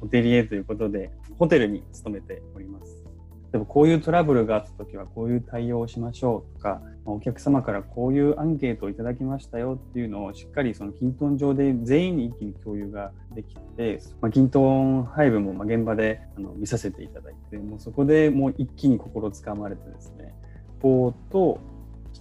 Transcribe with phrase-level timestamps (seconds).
[0.00, 3.04] ホテリエということで、ホテルに勤めております。
[3.52, 20.34] でもこういうトラブルがあった時はこういう対応をしましょうとか、お客様からこういうアンケートをいただきましたよっていうのをしっかりそのキントン上で全員に一気に共有ができて、まあ、キントン配分も現場であの見させていただいて、もうそこでもう一気に心つかまれてですね、
[20.80, 21.58] ポーと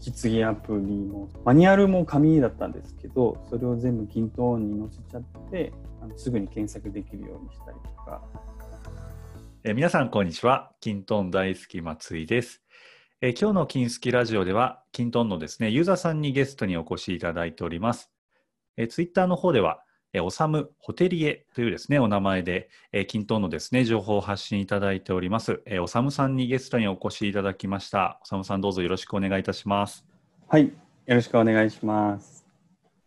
[0.07, 8.21] 引き継ぎアプリのマニュアルも紙だったんですけど、それを全部キントンに載せちゃって、あのすぐに検索できるようにしたりとか、
[9.65, 10.71] え皆さん、こんにちは。
[10.79, 12.61] キントン大好き松井です。
[13.19, 18.09] え今日の金スキラジオでは、キントンのですね、ユーザーさんにゲストにお越しいただいております。
[18.77, 25.61] えツイッターの方では、えおさむホテリエというですね、お名前で、えキントンのですね、情報を発信いただいております。
[25.65, 28.19] えおさむさんにゲストにお越しいただきました。
[28.23, 30.05] おさむさん、どうぞよろしくお願いいたします。
[30.47, 30.71] はい、よ
[31.15, 32.45] ろしくお願いします。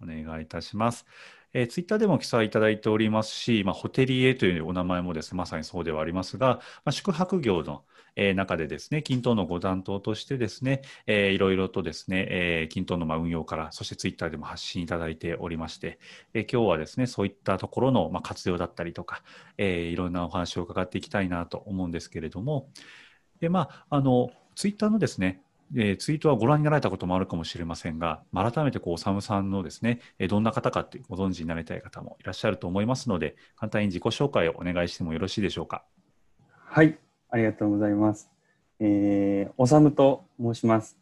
[0.02, 1.06] お願いいたします。
[1.52, 7.82] えー、ツイッターでも記載いただいておりますし、まあ、ホテリエというお名前もですね、まさにそうではありますが、まあ、宿泊業の、
[8.16, 15.98] え、中でですね、均等のご担当としてですね、えー、いろいろとですね、えー、均等のま運用から、そしてツイッターでも発信いただいておりまして、
[16.34, 19.22] えー、今日はですね、そういったところのま活用だったりとか、
[19.58, 22.68] えー、いろんなお話を伺っていきたいなと思うんですけれども、
[23.40, 25.42] でまあ、あのツイッターのですね、
[25.76, 35.84] えー、ツイートはご覧になられたこともあるかもしれませんが、改めてこう、おさむさんのですね、え、どんな方かってご存知になりたい方もいらっしゃると思いますので、簡単に自己紹介をお願いしてもよろしいでしょうか？
[36.48, 36.98] はい、
[37.30, 38.30] ありがとうございます。
[38.78, 40.96] えー、おさむと申します。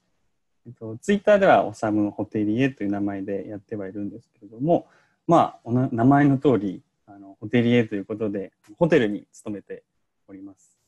[0.67, 4.87] えっと、ツイッターではおさむホテリエという名前でやってはいるんですけれども、
[5.27, 9.83] まあ、お名前の通り、あのホテリエということで、ホテルに勤めて
[10.27, 10.79] おります。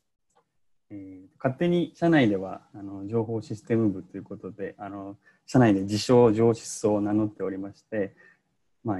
[0.90, 5.16] えー、勝手に社内ではあの情報システム部ということであの
[5.46, 8.12] 社内で自称上質を名乗っておりまして、
[8.84, 8.98] まあ、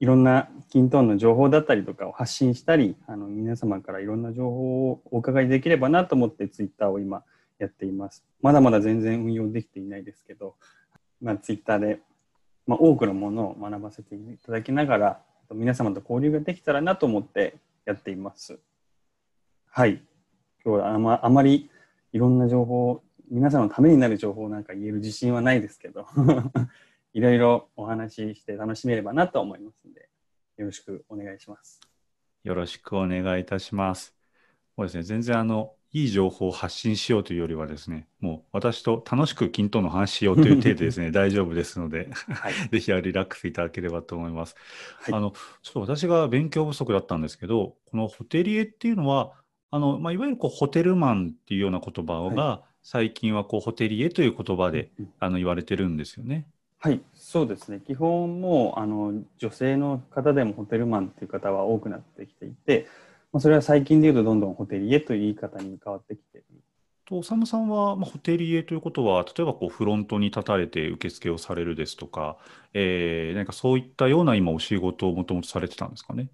[0.00, 7.24] いろんなキントーンの情報だったりとかを発信したりあの皆様からいろんな情報をお伺いできればなと思ってツイッターを今
[7.58, 8.24] やっています。
[8.40, 10.54] まだまだ全然運用できていないですけど、
[11.20, 12.00] まあ、ツイッターで、
[12.66, 15.20] まあ、多くのものを学ばせていただきながら
[15.52, 18.60] 皆様と交流ができたらなと思ってやっています。
[19.70, 20.00] はい。
[20.64, 21.70] 今日はあまあまり
[22.12, 26.06] いろんな情報皆さんのためになる情報なんか言える自信はないですけど。
[27.12, 30.08] いろいろお話しして楽しめればなと思いますので
[30.56, 31.80] よろしくお願いします。
[32.44, 34.14] よろしくお願いいたします。
[34.76, 44.54] そうですね、全然あのいい情報を発信しようというよりはですね、もう私と楽しく均等の話しようという程度ですね、 大丈夫ですので、はい、 ぜひリラックスいただければと思います。
[45.00, 45.32] はい、あの
[45.62, 49.32] ちょっと私が勉強不足だったんですけど、このホテリエっていうのは、
[49.70, 56.46] あの、まあ、いわゆるこうホテルマンっていうような言葉が、はい、最近はこうホテリエという言葉で、うん、あの言われてるんですよね。
[56.80, 57.80] はい、そうですね。
[57.84, 62.86] 基本もあの女性の方でもホテルマンっていう方は多くなってきていて、
[63.32, 66.46] まあ、それは最近でいうとどんどんホテリエという言い方に変わってきている。
[67.04, 72.36] と、佐野さんは、まあ、ホテリエということは、例えばこうフロントに立たれて受付をされるですとか、
[72.74, 76.28] えー、何かそういったような今お仕事をもともとされてたんですかね？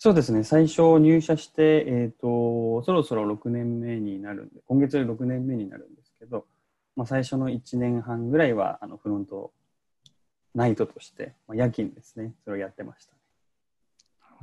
[0.00, 6.46] そうですね、最初入社して、えーと、そろそろ6年目になるんで、今月で6年目になるんですけど、
[6.96, 9.52] まあ、最初の1年半ぐらいはあのフロント
[10.58, 13.12] ナイトとして、まあ、夜勤ですね、それをやってました、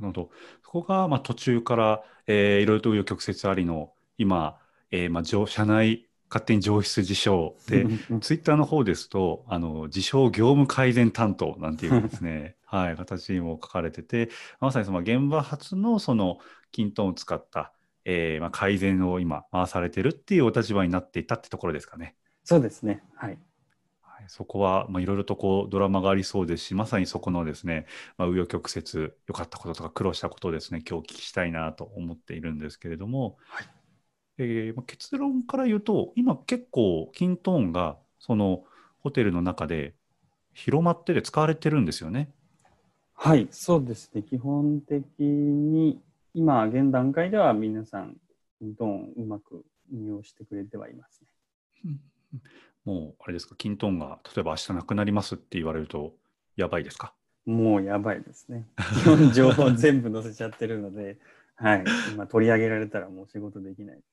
[0.00, 0.30] るほど。
[0.64, 4.58] そこがまあ途中から、えー、いろいろと紆余曲折ありの、今、
[4.90, 7.86] えー、まあ社内勝手に上質自称で、
[8.20, 16.38] ツイッターの方ですと、あの自称業務改善担当なんていうですね、 はい、形にも書かれてて、まさにその現場発のその
[16.72, 17.72] キントンを使った、
[18.04, 22.16] えーまあ、改善を今回されてるっていうお立場になっていたってところですかね。
[22.44, 23.02] そうですね。
[23.14, 23.38] はい。
[24.26, 27.86] はい、そこは、まあ、いろいろとこうドラマがありそうですし、まさにそこのですね、
[28.18, 33.66] まあ、紆余曲折、良かったこととか苦労したことをですね、今日お聞きしたいなと思っているんですけれども、はい、
[34.38, 38.64] えー、結論から言うと、今結構、キントーンがその
[38.98, 39.94] ホテルの中で
[40.52, 42.32] 広まってで使われてるんですよね。
[43.14, 44.22] はい、そうですね。
[44.22, 46.00] 基本的に
[46.34, 48.16] 今、現段階では皆さん、
[48.58, 51.22] キントーンうまく運用してくれてはいます
[51.84, 51.96] ね。
[52.86, 56.14] もう、あれですか、キントーンが例えば明日なくなりますって言われると、
[56.56, 57.12] やばいですか？
[57.44, 58.66] もうやばいですね。
[59.02, 61.18] 基本情報全部載せちゃってるので、
[61.56, 61.84] はい、
[62.14, 64.06] 今取り上げられたらもう仕事できないです。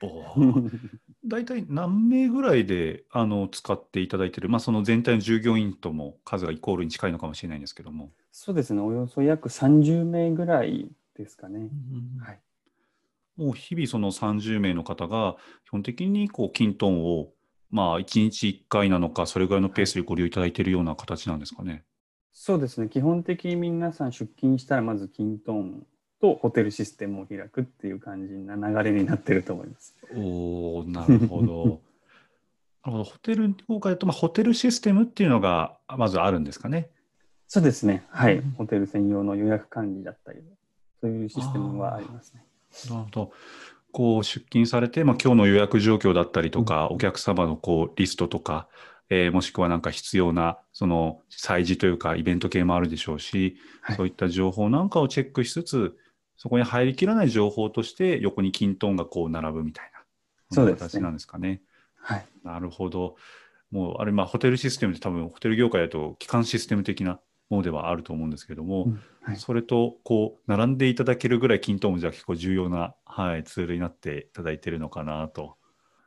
[1.26, 8.10] 大体何名ぐらいであの使っていただいている、まあ、その全体の従業員とも数がイコールに近いのかもしれないんですけども。
[8.32, 11.68] そうですね、およそ約30名ぐらいですかね。
[12.20, 12.40] はい、
[13.36, 15.36] もう日々その30名の方が
[15.66, 17.32] 基本的にこうキントンを
[17.70, 21.84] まあ1日1回なのかそれぐらいのペースでご利用いただいているような形なんですかね。
[22.32, 25.84] そうですね基本的に皆さん出勤したらまずキントン
[26.20, 29.94] とホテルシステムを開くっていう感じな流れになってると思います。
[30.14, 31.80] おおなるほど。
[32.82, 36.90] なるほどホテル業界だと、まあ、ホテルシステムっていうのがまずあるんですかね。
[37.46, 38.04] そうですね。
[38.10, 38.38] はい。
[38.38, 40.40] うんホテル専用の予約管理だったり、
[41.00, 42.44] そういうシステムはありますね。
[42.88, 43.32] なるほど。
[43.92, 48.68] こう出勤されて、まあ、今日の予約状況だったりとか、お客様のこうリストとか、
[49.08, 55.96] えーもしくはなんか必要なその催事というかイベント系もあるでしょうし、はいそういった情報なんかをチェックしつつ、
[56.36, 60.00] そこに入りきらない情報として横にキントーンがこう並ぶみたいな、
[60.52, 61.60] そうですね形なんですかね。
[61.96, 62.26] はい。
[62.44, 63.16] なるほど。
[63.70, 67.20] もう、あれ、まあ、ホテルシステムって多分、ホテル業界だと、基幹システム的な
[67.50, 75.56] ものではあると思うんですけども、うんはいそれと、こう、並んでいただけるぐらい、キントーンもじゃあ結構重要な、はい、ツールになっていただいているのかなと。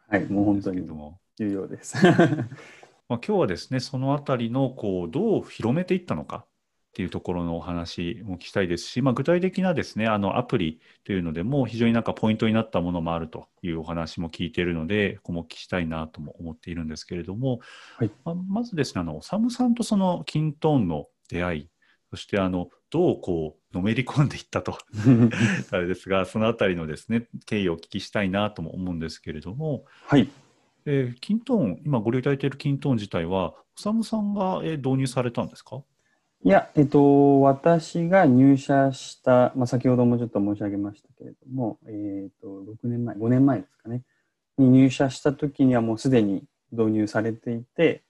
[0.07, 0.25] はい。
[0.25, 1.19] もう本当にですけども。
[1.37, 1.95] 重要です。
[3.09, 6.47] まあ、今日はですね、そのあたりの、こう、どう広めていったのかっ
[6.93, 17.59] ていうところのお話も聞きたいですし、まあ、具体的なですね、あの、アプリというのでも、非常になんかポイントになったものもあるというお話も聞いているので、ここもお聞きしたいなとも思っているんですけれども、
[17.97, 21.69] はいまあ、まずですね、あの、おさむさんとそのキントーンの出会い、
[22.11, 24.77] そして、あの、どうこう、のめり込んでいったと、
[25.71, 30.29] あれですが、そのあたりのですね、経緯をお聞きしたいなとも思うんですけれども、はい。
[30.85, 35.81] えーキントーン、今ご利用いただいているキントーン自体は、おさむさんが、えー導入されたんですか？
[36.45, 42.47] いや、えっと、私が入社した、まあ、先ほどもちょっと申し上げましたけれども、えっと、
[42.83, 44.03] 6年前、5年前ですかね、
[44.59, 48.03] に入社した時にはもうすでに導入されていて、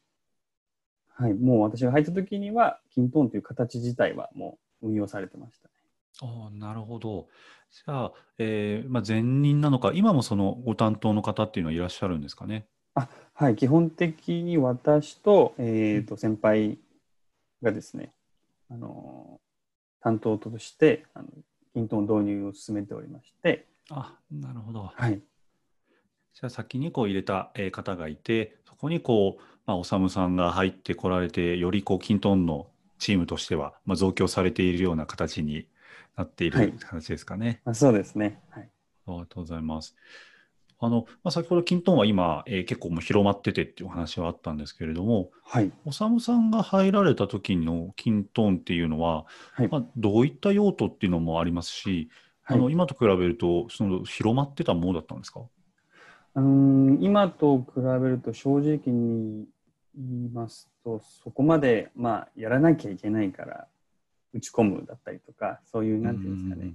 [1.15, 5.73] はい、もう私が入った時には、キントーンという形自体はもう運用されてましたね。
[6.21, 7.27] ああ、なるほど。
[7.71, 12.67] じゃあ、えーまあ、前任なのか、今もそのご担当の方っていうのはいらっしゃるんですかね？
[13.33, 16.77] はい、基本的に私と、えっと、先輩
[17.63, 18.13] がですね、
[18.69, 19.41] あの、
[20.01, 21.27] 担当として、あの、
[21.73, 24.91] キントーン導入を進めておりまして、あ、なるほど。
[24.93, 32.67] はい、じゃあ先にこう入れたえー方がいて、そこにこう、まあ、おさむさんが入ってこられて、よりこう、キントの
[33.03, 35.67] チームとしては、まあ、増強されているような形に
[36.15, 37.61] なっていはいる形ですかね。
[37.65, 38.39] あそうですね。
[38.49, 38.69] はい。
[39.07, 39.95] ありがとうございます。
[40.79, 45.71] あの、まあ、先ほどキントーンは今、えー結構もう広まっててっていうお話はあったんですけれども、はい。
[45.85, 52.09] おさむさんが入られた時のキントーンっていうのは、はいまあ、どういった用途っていうのもありますし、
[52.43, 55.41] はいあの今と比べるとその広まってたものだったんですか？
[56.35, 59.45] うーん今と比べると正直に
[59.95, 63.67] 言いますと、そこまで、まあ、やらなきゃいけないから、
[64.33, 66.73] 打ち込むだったりとか、そういう、なんていうんですかね、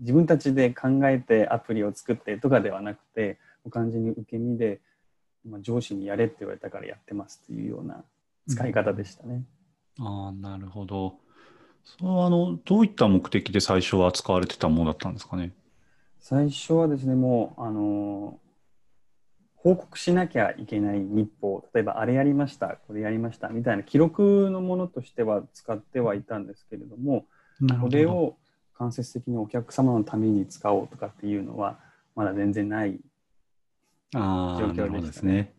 [0.00, 3.38] 自分たちで考えてアプリを作ってとかではなくて、
[3.70, 4.80] 完全に受け身で、
[5.46, 8.02] まあ、上司にやれって言われたからやってますっていうような
[8.48, 9.44] 使い方でしたね。
[10.00, 11.18] ああ、なるほど。
[11.84, 15.52] そのあのどういった目的で最初は使われてたものだったんですかね？
[16.18, 18.38] 最初はですね、もう、あの
[19.64, 27.24] 報告しなきゃいけない日報、例えばあれやりました、これやりましたみたいな記録のものとしては使ってはいたんですけれども、
[27.80, 28.36] これを
[28.78, 31.78] 間接的にお客様のために使おうとかっていうのは、
[32.14, 33.00] まだ全然ない。
[34.12, 35.54] 状況でしですね。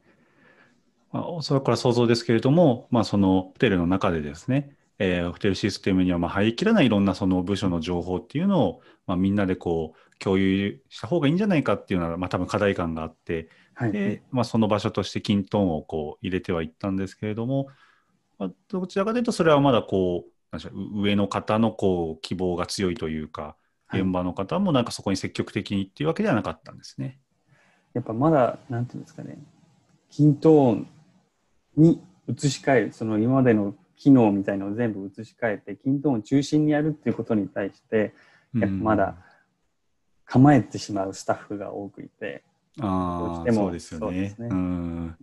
[1.12, 13.92] まあ、それから想像ですけれども、まあ、そのホテルの中でですね、えーホテルシステムにはまあ入りきらないいろんなその部署の情報っていうのを、まあ、みんなでこう共有した方がいいんじゃないかっていうのは、まあ、多分課題感があって、はい。
[13.92, 17.68] で、まあ、その場所としてキントーンをこう入れてはいったんですけれども、
[18.40, 23.56] まあ、どちらかというとそれはまだこうなんでしょう上の方のこう希望が強いというか
[23.88, 27.20] はい現場の方もなんかそこに積極的にっていうわけではなかったんですね。
[27.96, 29.38] やっぱまだ、なんていうんですかね、
[30.10, 30.78] 均等
[31.78, 38.14] に移し替える、その今までの機能みたいのを全部移し替えて、均等を中心にやるっていうことに対して、
[38.54, 39.16] やっぱまだ
[40.26, 44.36] 構えてしまうスタッフが多くいて、うん、ああそうですよね。
[44.38, 44.48] ね。
[44.50, 45.16] うん。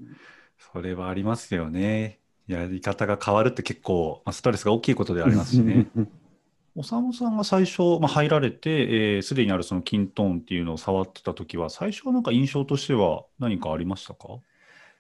[0.72, 2.18] それはありますよね。
[2.46, 5.86] やり方が変わるって結構、まあ、ストレスが大きいことではありますしね。
[6.74, 14.38] おさむさんが最初、まあ、入られて、えーすでにあるそのキントーンっていうのを触ってた時は、最初はなんか印象としては何かありましたか？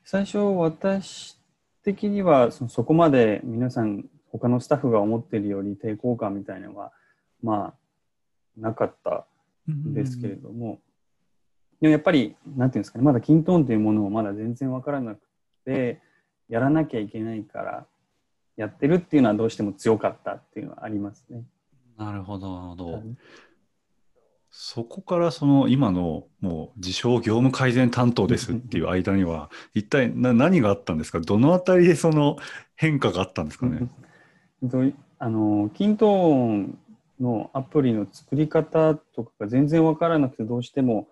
[0.04, 1.38] 最初、私
[1.82, 6.92] 的にはそのそこまで皆さん、他のスタッフが思っているより抵抗感みたいなのは、
[7.42, 9.26] まあ、なかった
[9.70, 10.78] んですけれども、
[11.82, 15.20] でもやっぱり、なんていうんですかね、まだキントーンというものをまだ全然わからなく
[15.64, 16.00] て、
[16.48, 17.86] やらなきゃいけないから、
[18.56, 21.42] やってるっていうのはどうしても強かったっていうのはありますね。
[21.98, 22.92] なるほど、なるほど。
[22.92, 23.02] はい
[24.54, 31.20] そこからその今のもう自称業務改善担当ですっていう間には一体な何があったんですか？
[31.20, 32.36] どのあたりでその
[32.76, 33.88] 変化があったんですかね？
[35.18, 36.78] あのキントーン
[37.18, 41.08] のアプリの作り方とかが全然わからなくてどうしても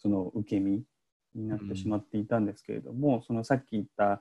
[0.00, 0.82] その受け身
[1.34, 4.20] になってしまっていたんですけれども、うん、そのさっき言った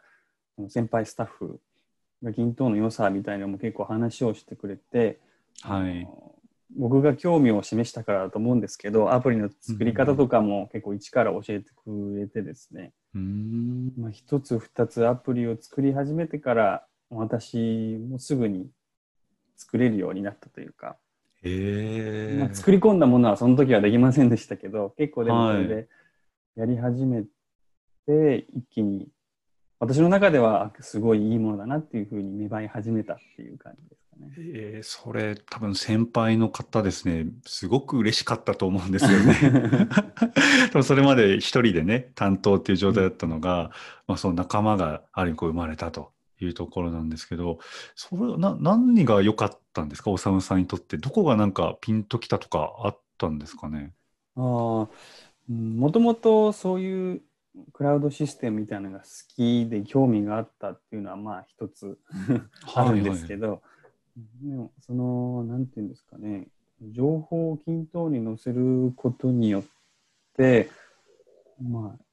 [0.69, 1.59] 先輩スタッフ
[2.23, 5.19] が均等の良さみたいなのも結構話をしてくれて、
[5.61, 6.07] はい、
[6.77, 13.93] 僕が興味を示したからだと思うんですけどアプリの作り方とかも結構一から教えてくれてですね、うん。
[13.97, 18.69] まあ、1つ2つアプリを作り始めてから私もすぐに
[19.57, 21.08] 作れるようになったというか、え
[21.41, 25.87] まあ、作り込んだものはその時はできませんでしたけど結構でもそれで
[26.55, 27.23] やり始め
[28.05, 29.07] て、一気に
[29.79, 34.33] 私の中ではすごいいいものだなっていうふうに芽生え始めたっていう感じですかね。
[34.37, 39.35] えー、それ多分先輩の方ですねすごく嬉しかったと思うんですよね。
[40.73, 43.69] でもそれまで一人でね担当っていう状態だったのが、うん、
[44.07, 46.11] まあ、その仲間がある意味こう生まれたと
[46.45, 47.59] いうところなんですけど
[47.95, 50.11] それな何が良かったんですか？
[50.11, 50.97] 修さんにとって。
[50.97, 53.93] どこがなんかピンときたとかあったんですかね？
[54.35, 54.89] あも
[55.91, 57.21] ともとそういう
[57.73, 59.05] クラウドシステムみたいなのが好
[59.35, 61.97] きで興味があったっていうのはまあ一つ
[62.75, 63.61] あるんですけど、
[64.41, 66.47] でもその何て言うんですかね。
[66.93, 69.63] 情報を均等に載せることによっ
[70.37, 70.69] て
[71.61, 72.03] まあ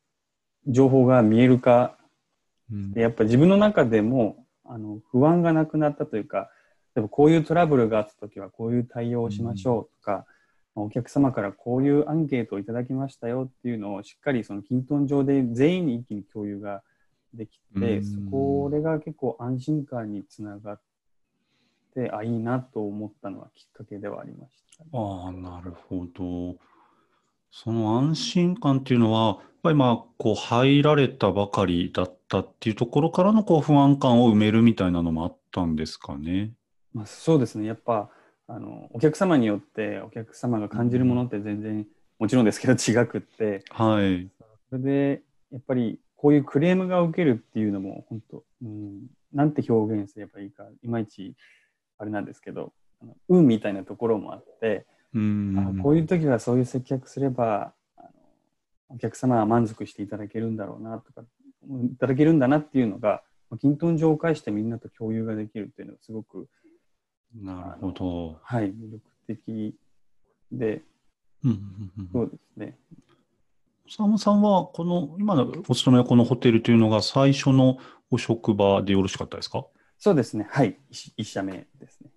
[0.66, 1.96] 情報が見える化、
[2.72, 6.50] うん、やっぱ自分の中でもあの不安がなくなったというか
[6.96, 10.24] 例えばこういうトラブルがあった時はこういう対応をしましょうとか、
[10.74, 16.82] お客様からこういうアンケートをいただきましたよっていうのをしっかりその均等上で全員に一気に共有が
[17.34, 20.80] できて、そこれが結構安心感につながっ
[21.94, 26.56] てあいいなと思ったのはきっかけではありました、ね、ああなるほど。
[27.50, 36.52] その安心感っていうのは、やっぱりまあこう入られたばかりだったっていうところからのこう不安感を埋めるみたいなのもあったんですかね。
[36.92, 37.66] まあ、そうですね。
[37.66, 38.10] やっぱ
[38.48, 41.86] あのお客様によってお客様が感じるものって全然
[42.18, 44.28] もちろんですけど違くって、はい、
[44.70, 51.34] それでやっぱりこういうクレームが受けるっていうのも本当、うん、なんて表現すればいいかいまいち
[51.98, 52.72] あれなんですけど
[53.28, 55.76] 運みたいなところもあってうん。
[55.78, 58.08] あこういう時はそういう接客すればあの
[58.90, 61.22] お客様は満足していただけるんだろうなとか
[61.68, 63.22] いただけるんだなっていうのが
[63.60, 66.48] 均等上を介してみんなと共有ができるっていうのはすごく
[67.42, 68.38] なるほど。
[68.42, 69.74] はい、魅力的
[70.50, 70.82] で、
[71.44, 72.78] うんうんうん、そうですね。
[73.86, 77.78] 佐野さんは、この今のお勤めはこのホテルというのが最初の
[78.10, 79.64] お職場でよろしかったですか？
[79.98, 82.10] そうですね、はい、1社目ですね。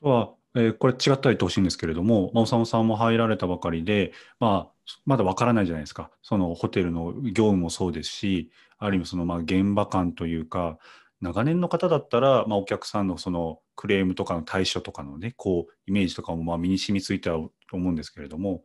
[0.00, 10.78] は、え、これ違ったら言ってほしいんですけれども、まあ、おさんも入られたばかりで、まあ、まだわからないじゃないですか、そのホテルの業務もそうですし、ある意味そのまあ現場感というか、
[11.20, 17.38] 長年の方だったら、まあ、お客さんのそのクレームとかの対処とかのねこうイメージとかもまあ身に染みついては
[17.68, 18.62] と思うんですけれども、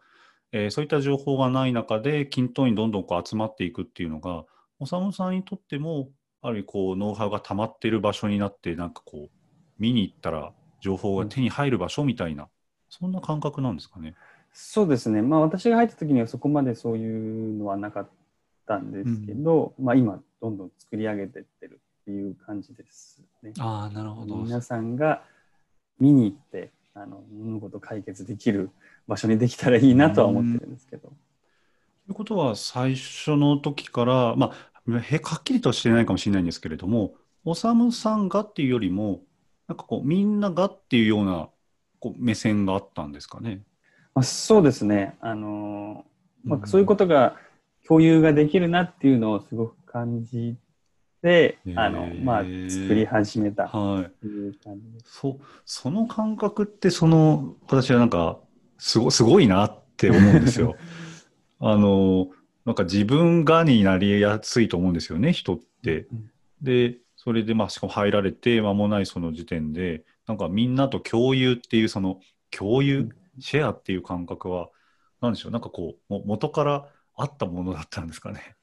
[0.52, 4.46] えー、そういった情報がない中で均等にどんどんこう集まっていくっていうのが
[4.80, 6.10] おさむさんにとっても
[6.42, 9.30] ある意味こうノウハウが溜まっている場所になってなんかこう
[9.80, 12.50] 見に行ったら情報が手に入る場所みたいな、うん、
[12.90, 14.16] そんな感覚なんですかね。
[14.52, 18.10] そうですね、まあ、私が入った時にはそこまでそういうのはなかっ
[18.68, 23.54] たんですけど、うん、まあ、今どんどん作り上げていってるっていう感じですね。
[23.60, 25.24] あなるほど皆さんが
[26.00, 28.70] 見に行ってあの物事解決できる
[29.08, 31.08] 場所にできたらいいなとは思ってるんですけど。
[31.08, 31.14] と
[32.10, 37.14] いうことは最初の時からまあはっきりとはしてないかもしれないんですけれども
[37.46, 39.22] おさむさんがっていうよりも
[39.74, 41.50] なんかこうみんながっていうような
[42.00, 43.64] こう目線があったんですかね。
[44.14, 46.06] まあ、そうですね、あの
[46.44, 47.36] まあ、そういうことが
[47.88, 50.56] 共有ができるなっていうのをすごく感じ
[51.24, 55.26] で、あの、まあ、作り始めたという感じです。
[55.26, 58.40] はい、そ、その感覚って、その、私はなんか、
[58.78, 60.76] すご、すごいなって思うんですよ。
[61.60, 62.28] あの、
[62.66, 66.08] なんか自分がになりやすいと思うんですよね、人って。
[66.62, 72.20] で、それで、まあ、しかも入られて間もないその時点で、なんかみんなと共有っていう、その、
[72.52, 73.08] 共有、
[73.40, 74.70] シェアっていう感覚は、
[75.22, 78.58] なんでしょう、なんかこう、元からあったものだったんですかね。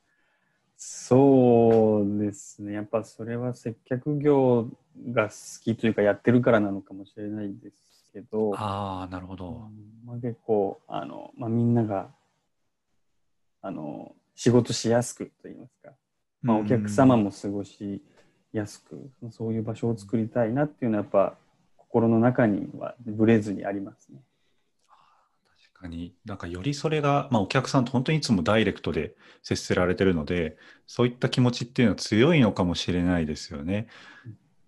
[0.76, 2.75] そうですね。
[2.75, 4.69] やっぱそれは接客業
[5.11, 8.55] が好きというかやってるからなのかもしれないですけど。
[8.57, 9.49] ああ、なるほど。
[9.49, 12.11] うん、まあ、結構、あの、まあ、みんなが、
[13.62, 15.93] あの、仕事しやすくと言いますか、
[16.43, 18.02] まあ、お客様も過ごし
[18.52, 21.37] やすく、そういう場所を作りたいなっていうのはやっぱ
[21.76, 24.21] 心の中にはぶれずにありますね。
[25.80, 33.88] かに、なんかよりそれが、まあ、お客さんと本当にいつもダイレクトで接せられてるので、そういった気持ちっていうのは強いのかもしれないですよね。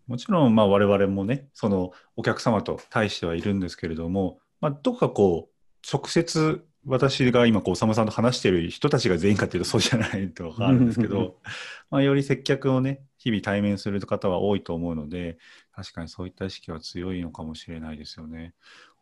[0.07, 11.37] もちろん、まあ、我々もね、そのお客様と対してはいるんですけれども、まあ、どこかこう、直接私が今、おさむさんと話している人たちが全員かっていうとそうじゃないとかあるんですけど、
[11.91, 15.39] まあ、より接客をね、日々対面する方は多いと思うので、
[15.73, 18.55] 確かにそういった意識は強いのかもしれないですよね。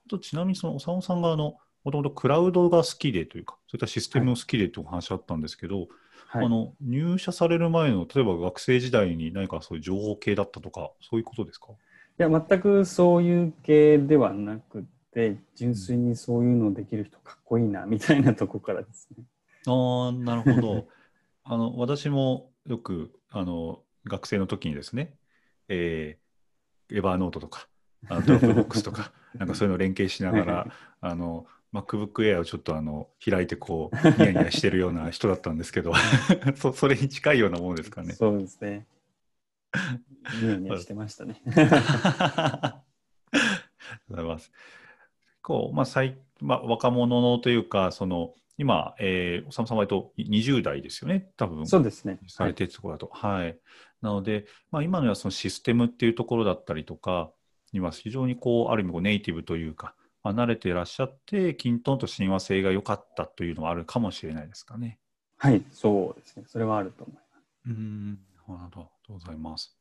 [0.08, 5.88] とちなみに、そのおさむさんがあの、もともとクラウドが好きでというか、そういったシステムを好きでというお話あったんですけど、
[6.28, 11.68] はい、あの入社される前の、例えば学生時代に何かそういう情報系だったとか、そういうことですか？
[11.72, 14.84] いや、全くそういう系ではなく
[15.14, 19.24] て、純粋にそういうのできる人かっこいいな、みたいなとこからですね。
[19.66, 20.86] ああ、なるほど。
[21.44, 25.14] あの私もよくあの学生の時にですね、
[25.68, 27.68] えー、 Evernote とか、
[28.08, 30.66] あの Dropbox とか、 なんかそういうのを連携しながら、
[31.00, 35.92] あの MacBook Air をちょっとあの開いてこうニヤニヤしてるような人だったんですけど
[36.56, 38.14] そそれに近いようなものですかね。
[38.14, 38.86] そうですね。
[40.42, 41.40] ニヤニヤしてましたね。
[41.46, 42.82] ありが
[43.30, 44.52] とうございます。
[45.42, 52.18] こうまあ最まあ、若者のというかその今、えー、おさむさんはと20代ですよね、多分そうですね。
[52.28, 53.10] されてるところだと。
[53.12, 53.58] はい、はい、
[54.02, 57.30] なので、まあ、今のはそのシステムっていうところだったりとか
[57.72, 64.98] には非常にこうある意味こうネイティブというか、離れていらっしゃって、均等と親和性が良かったというのはあるかもしれないですかね。
[65.38, 66.44] はい、そうですね。
[66.46, 67.68] それはあると思います。
[67.68, 68.58] うん、なるほど。
[68.58, 69.76] ありがとうございます。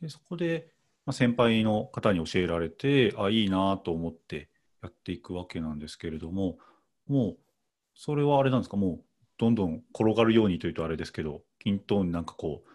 [0.00, 0.68] でそこで、
[1.06, 4.48] まあ、先輩の方に教えられて、あ、いいなと思って
[4.82, 6.58] やっていくわけなんですけれども、
[7.08, 7.36] もう、
[7.94, 9.04] それはあれなんですか、もう、
[9.36, 12.68] どんどん転がるようにというとあれですけど、均等になんかこう、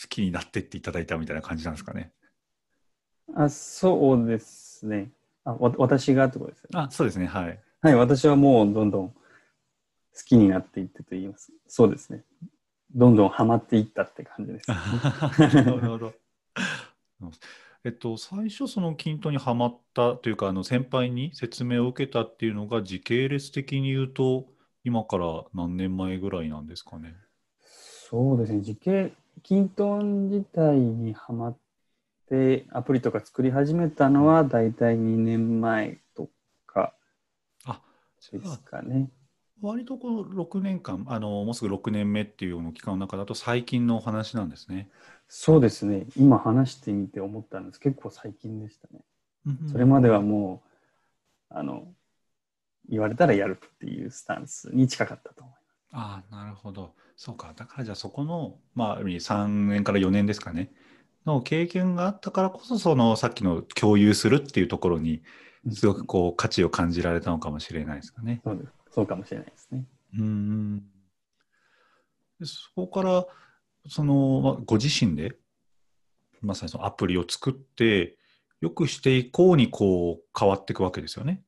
[0.00, 2.12] 好きになってっていただいたみたいな感じなんですかね。
[3.34, 5.10] あそうですね。
[5.44, 6.80] あわ私がってことですよね。
[6.80, 7.60] あそうですね、はい。
[7.80, 9.14] はい、私はもうどんどん好
[10.24, 11.52] きになっていってと言います。
[11.66, 12.24] そうですね。
[12.94, 14.68] どんどんハマっていったって感じです。
[14.70, 16.12] なるほど。
[17.84, 24.46] えっと、最初その均等にはまったというかあの先輩に説明を受けたっていうのが時系列的に言うと
[24.84, 27.16] 今から何年前ぐらいなんですかね
[27.60, 31.56] そうですね時系均等自体にはまっ
[32.32, 36.30] で、アプリとか作り始めたのは大体2年前と
[36.66, 36.94] か
[38.32, 39.10] ですかね。
[39.60, 44.88] 割とこの6年間あの、もうすぐ6年目っていうような期間の中だと最近のお話なんですね。
[45.28, 46.06] そうですね。
[46.16, 47.78] 今話してみて思ったんです。
[47.78, 49.04] 結構最近でしたね。
[49.70, 50.62] それまではも
[51.50, 51.86] う、あの、
[52.88, 55.61] 言われたらやるっていうスタンスに近かったと思います。
[55.92, 56.94] ああ、なるほど。
[57.16, 57.52] そうか。
[57.54, 60.72] だからじゃあそこの、まあ、3年から4年ですかね。
[61.26, 65.22] の経験があったからこそ、そのさっきの共有するっていうところに、
[65.70, 68.40] すごくこう価値を感じられたのかもしれないですかね。
[68.42, 69.84] そうですそうかもしれないですね。
[70.18, 70.82] うん
[72.42, 73.26] そこから
[73.88, 75.36] その、ご自身で
[76.40, 78.16] まさにそのアプリを作って
[78.60, 81.42] よくしていこうにこう変わっていくわけですよね。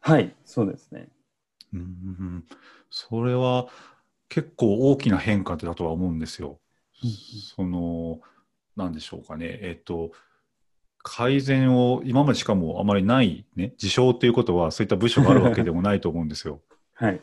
[0.00, 1.08] はいそうですね。
[1.72, 2.44] うん
[2.90, 3.68] それは
[4.28, 6.58] 結構大きな変化だとは思うんですよ。
[7.56, 8.20] その
[8.76, 10.12] なんでしょうかね、えっと、
[11.02, 16.60] 改善を今までしかもあまりないね、自称ということはそういった部署があるわけでもないと思うんですよ。
[16.94, 17.20] はい。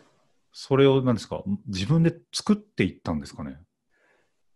[0.52, 3.60] それを何ですか、自分で作っていったんですかね？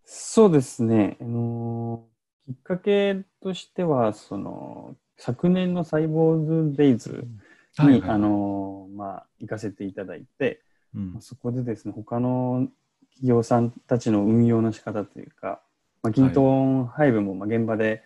[0.05, 1.17] そうですね。
[1.21, 2.07] あの
[2.47, 7.27] きっかけとしては、その、昨年のサイボーズデイズ
[7.77, 10.63] に、はいはい、あのまあ、行かせていただいて、
[10.95, 12.67] うん、そこでですね、他の
[13.13, 15.61] 企業さんたちの運用の仕方というか、
[16.01, 18.03] まあ、均等配分もまあ現場で、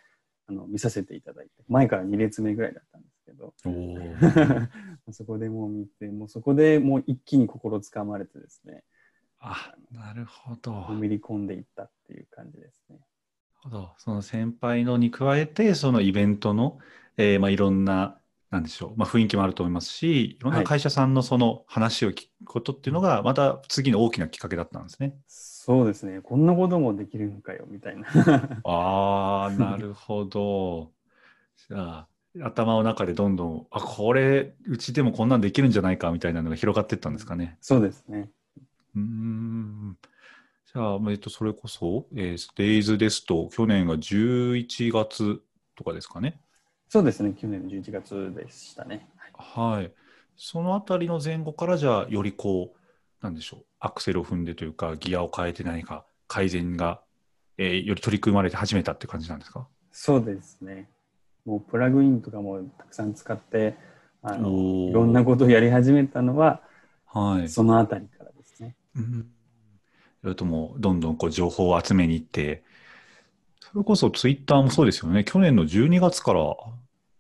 [0.48, 3.54] あの見させていただいて前から2列目ぐらいだったんですけど
[5.14, 8.84] そこでもう見てもうそこでもう一気に心つかまれてですね
[9.40, 10.72] あなるほど。
[10.72, 12.98] のめり込んでいったっていう感じですね。
[13.56, 13.94] ほど。
[13.98, 16.80] その先輩のに加えてそのイベントの、
[17.18, 18.18] えーまあ、いろんな
[18.54, 25.16] なんでしょう、まあ、雰囲気もあると思いますしいろんな会社さんのその話を聞くことっていうのがまた次の大きなきっかけだったんですね。
[25.28, 26.20] そうですね。
[26.22, 28.06] こんなこともできるのかよ、みたいな。
[28.66, 30.92] ああ、なるほど。
[31.70, 32.08] じゃあ、
[32.42, 37.58] 頭の中でどんどん、あ、これ、うちでもこんなんできるんじゃないか、みたいなのが広がっていったんですかね。
[37.62, 38.30] そうですね。
[38.94, 39.98] うん。
[40.66, 45.42] じゃあ、えっと、それこそ、えー、デイズですと、去年が11月
[45.76, 46.43] とかですかね。
[46.94, 47.34] そうですね。
[47.34, 49.10] 去年の11月でしたね。
[49.36, 49.78] はい。
[49.78, 49.92] はい、
[50.36, 52.78] そのあたりの前後から、じゃあ、よりこう、
[53.20, 57.02] なんでしょう、アクセルを踏んでというか、ギアを変えて何か改善が、
[57.58, 59.68] えー、より取り組まれて始めたって感じなんですか？
[59.92, 60.88] そうですね。
[61.46, 63.76] もうプラグインとかもたくさん使って、
[64.22, 64.52] あの
[64.92, 66.62] いろんなことをやり始めたのは、
[67.08, 68.76] はい、そのあたりからですね。
[70.24, 72.64] うん、ともどんどんこう情報を集めに行って、
[73.62, 75.24] それこそツイッターもそうですよね。
[75.24, 76.56] 去年の12月から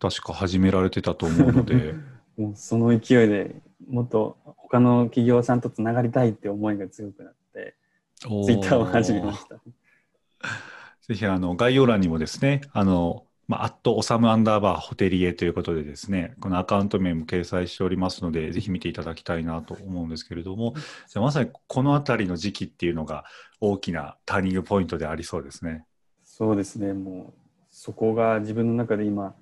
[0.04, 1.94] 確か始められてたと思うので。
[2.36, 3.56] もうその勢いで
[3.88, 7.76] もっと他の企業さんとつながりたいって思いが強くなって、
[8.20, 9.56] ツイッターを始めました。
[11.08, 20.74] ぜひあの概要欄にもですね、あの、まあ、アットオサムアンダーバーホテリエということでですね、このアカウント名も掲載しておりますので、ぜひ見ていただきたいなと思うんですけれども、
[21.08, 23.26] じゃあまさにこのあたりの時期っていうのが
[23.62, 25.86] 大きなターニングポイントでありそうですね。
[26.24, 29.36] そうですね、もうそこが自分の中で今、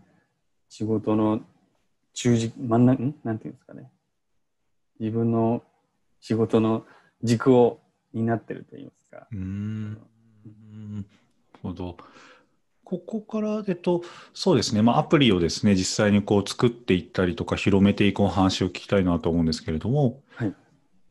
[0.73, 1.41] 仕事の
[2.13, 3.13] 中軸、真ん中、ん？
[3.25, 3.91] なんていうんですかね。
[5.01, 5.63] 自分の
[6.21, 6.85] 仕事の
[7.23, 7.81] 軸を
[8.13, 9.27] 担ってると言いますか。
[9.33, 9.93] うーん。
[9.95, 11.05] なる
[11.61, 11.97] ほど。
[12.85, 14.01] ここから、えっと、
[14.33, 20.55] そうですね、まあ、アプリをですね、実際にこう作っていったりとか、広めていくお話を聞きたいなと思うんですけれども、はい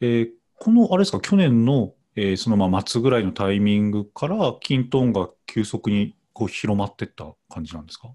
[0.00, 8.08] えーこの、あれですか、去年の、えーそのまあ末ぐらいのタイミングから、キントーンが急速にこう広まっていった感じなんですか？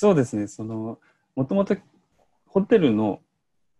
[0.00, 1.00] そうですね、その、
[1.34, 1.76] もともと
[2.46, 3.18] ホテルの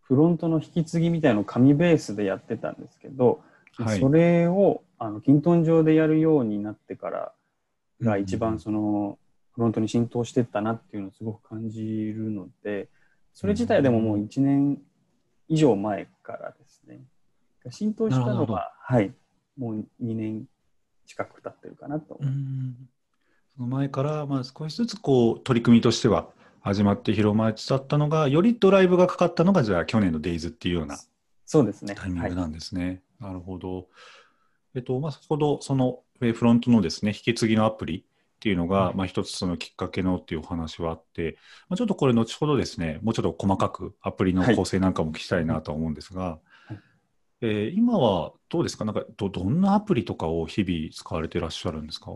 [0.00, 3.40] フロントの引き継ぎみたいなのを紙ベースでやってたんですけど、
[3.76, 4.00] はい。
[4.00, 7.32] それをあのキントン上でやるようになってから
[8.02, 9.16] が一番その
[9.52, 12.88] フロントに浸透していったなっていうのをすごく感じるので、
[13.32, 14.78] それ自体でももう1年
[15.46, 16.98] 以上前からですね。
[17.70, 19.12] 浸透したのは、はい、
[19.56, 20.46] もう2年
[21.06, 22.14] 近く経ってるかなと。
[22.14, 22.97] 思います。
[23.58, 26.28] その前から、まあ、少しずつこう取り組みとしては
[26.60, 30.96] 始まって広まりつつあったのが、よりドライブがかかったのが、じゃあ去年のデイズっていうような
[31.44, 31.94] そうですね。
[31.94, 33.02] はいタイミングなんですね。
[33.18, 33.88] なるほど。
[34.76, 38.02] えっと、まあ、先ほど、その、えーフロントのですね、引き継ぎのアプリっ
[38.38, 41.36] ていうのが、まあ、一つそのきっかけのっていうお話はあって、
[41.68, 46.78] まあ、ちょっとこれ後ほどですね、もうちょっと細かくアプリの構成なんかも聞きたいなと思うんですが、はい
[47.40, 48.84] えー今はどうですか？
[48.84, 52.12] なんかど、どんなアプリとかを日々使われていらっしゃるんですか？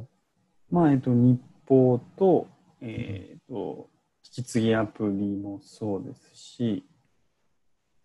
[0.73, 2.49] まあ、えっと、日報と、
[2.81, 3.91] えっと、
[4.25, 6.83] 引き継ぎアプリもそうですし、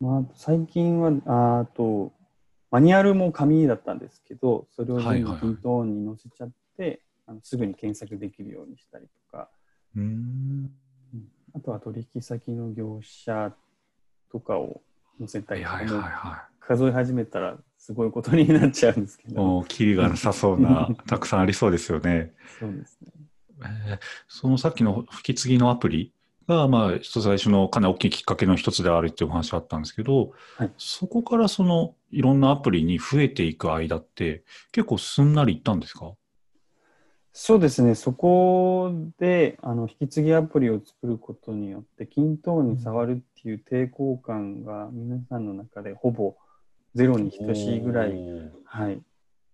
[0.02, 2.12] まあ、最近は、ああと、
[2.70, 5.40] マニュアルも紙だったんですけど、それをはいはいはい。
[5.40, 9.50] 全部ピント音に載せちゃって、あのすぐに検索できるようにしたりとか、
[9.96, 10.70] うーん。
[11.56, 13.54] あとは取引先の業者
[14.30, 14.82] とかを
[15.20, 16.54] 載せたりとか、はいはいはい。
[16.60, 19.34] 数え始めたらすごいことになっちゃうんですけい。
[19.34, 22.34] ど、もう、キリがなさそうな、 たくさんありそうですよね。
[22.60, 23.12] そうですね。
[23.62, 26.14] えーそのさっきの引き継ぎのアプリ
[26.48, 36.14] が、まあ、一つ最初のかなり大きいきっかけの一つであるっていうお話あったんですけど、はいそこからそのいろんなアプリに増えていく間って結構すんなりいったんですか？
[37.34, 46.36] そうですね、そこであの引き継ぎアプリを作ることによって、均等に触るっていう抵抗感が皆さんの中でほぼ
[46.98, 48.14] ゼロに等しいぐらい、
[48.66, 48.96] はい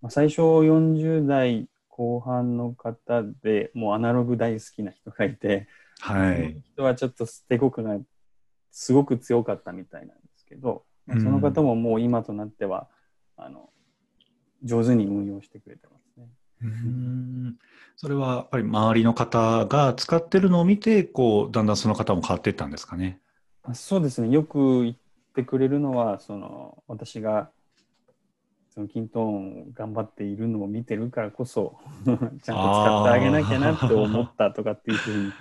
[0.02, 5.68] まあ、最初40代後半の方でもうアナログ大好きな人がいて、
[6.00, 6.58] はい。
[6.74, 7.98] 人はちょっと抵抗感が
[8.72, 12.88] すごく強かったみたいなんですけど、まあその方ももう今となっては
[13.36, 13.70] あの
[14.64, 16.28] 上手に運用してくれてますね。
[16.62, 17.58] うーん
[17.98, 23.20] それはやっぱり周りの方が使ってるのを見て、こう、だんだんその方も変わっていったんですかね？
[23.64, 24.30] あそうですね。
[24.30, 24.96] よく言っ
[25.34, 27.50] てくれるのは、その私が
[28.70, 35.32] そのキントーンを頑張っているのを見てるからこそ、 ちゃんと使ってあげなきゃなって思ったとかっていうふうに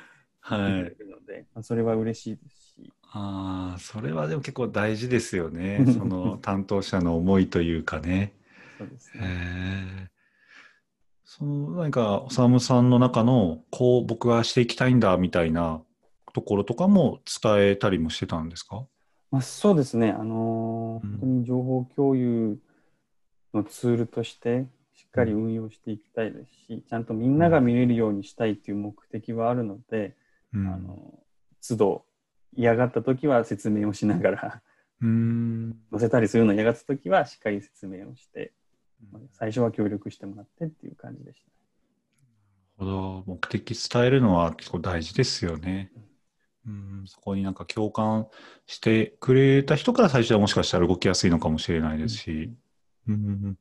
[0.40, 0.72] はい。
[0.72, 5.84] 言ってくれるので、まあ、それは嬉しいですし、ああ、それはでも結構大事ですよね。
[5.92, 8.32] その担当者の思いというかね。
[8.78, 9.26] そうですへね。
[9.28, 10.08] え。
[11.24, 15.82] その何か、おさむさんの中の、こう、僕はしていきたいんだみたいな
[16.34, 18.84] ところとかも伝えたりもしてたんですか？
[19.32, 20.10] まあ、そうですね。
[20.10, 22.58] あのーうん本当に情報共有
[23.54, 30.14] のツールとしてしっかり運用していきたいですし、ちゃんとみんなが見れるようにしたいっていう目的はあるので、
[30.52, 30.68] うん。
[30.68, 31.18] あの
[31.66, 32.04] 都度
[32.54, 34.62] 嫌がった時は説明をしながら。
[35.00, 38.52] 載せたりするの嫌がった時はしっかり説明をして、
[39.10, 41.42] まあ最初は協力してもらってっていう感じでし
[42.78, 42.84] た。
[42.84, 43.24] なるほど。
[43.26, 45.90] 目的伝えるのは結構大事ですよね。
[46.66, 48.28] うん、そこになんか共感
[48.66, 52.52] してくれた人から最初はもしかしたら動きやすいのかもしれないですし。
[53.08, 53.58] うん、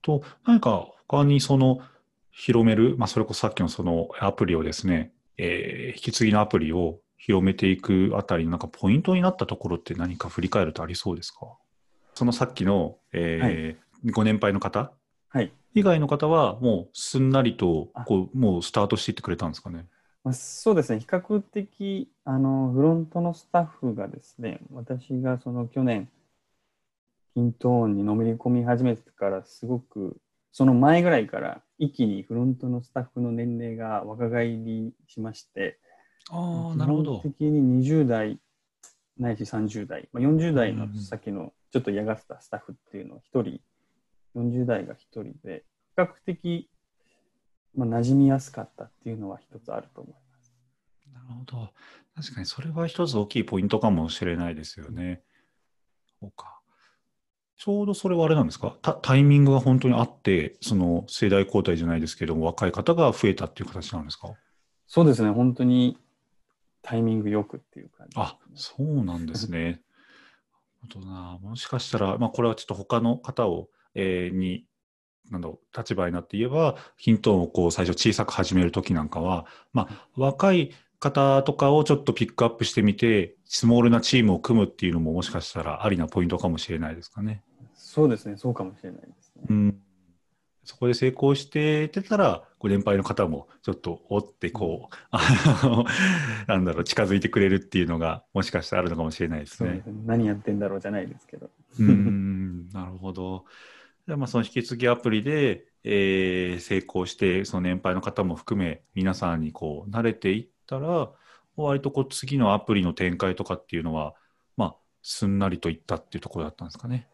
[0.00, 1.80] と、何か他にその
[2.30, 11.46] 広める、まあ、それこそさっきのそのアプリをですね、えー引き継ぎのアプリを広めていくあたりのなんかポイントになったところって何か振り返るとありそうですか？
[12.14, 14.92] そのさっきの、えーご年配の方
[15.30, 15.50] はい。
[15.74, 19.86] 以外の方はもうすんなりとあこうもうスタートしていってくれたんですかね？
[20.24, 26.08] まあ、そうですね、比較的あのフロントのスタッフがですね、私がその去年、
[27.34, 30.16] キントーンにのめり込み始めてから、すごく、
[30.50, 35.78] その前ぐらいから一気にフロントのスタッフの年齢が若返りしまして、
[36.30, 37.22] ああ、なるほど基。
[37.24, 38.38] 本的に20代
[39.18, 43.60] ないし30代、まあ、40代のさっきのちょっと嫌がってたスタッフっていうのを1人、
[44.36, 45.64] 40代が1人で、
[45.96, 46.70] 比較的、
[47.74, 50.52] まあ、馴染みやすかったっていうのは一つあると思います。
[51.12, 51.70] なるほど。
[52.14, 55.22] 確かにそれは一つ大きいポイントかもしれないですよね。
[56.20, 56.60] そうか。
[57.56, 58.76] ちょうどそれはあれなんですか？
[58.82, 64.34] タタイミングが本当にあって、その世代交代じゃないですけども、若い方が増えたっていう形なんですか？
[64.86, 65.96] そうですね、本当に
[66.82, 69.58] タイミングよくっていう感じね、あ、そうなんですね。
[69.62, 69.80] なる
[70.94, 71.38] ほどな。
[71.40, 74.66] もしかしたら、まあ、これはちょっと他の方を、えーに、
[75.30, 87.42] なんだろう、立場になって言えば、ヒントをこう最初小さく始めるときなんかは、まあ、若い方とかをちょっとピックアップしてみて、スモールなチームを組むっていうのももしかしたらありなポイントかもしれないですかね。
[87.74, 89.42] そうですね、そうかもしれないですね。
[89.48, 89.78] うん。
[90.64, 95.20] そこで成功しててたら、ご年配の方もちょっと追ってこう、あ
[95.62, 95.84] の、
[96.48, 99.82] なんだろう、近づいてくれるっていうのが、もしかしたらあるのかもしれないですね。
[99.84, 101.50] すね何やってんだろうじゃないですけど。
[101.78, 103.44] うーん、なるほど。
[104.06, 111.10] じゃあまあその引き継ぎアプリで、えー成功して、その年配の方も含め、皆さんにこう慣れていったら、
[111.56, 114.14] 割とこう次のアプリの展開とかっていうのは、
[114.56, 117.08] まあ、すんなりといったっていうところだったんですかね。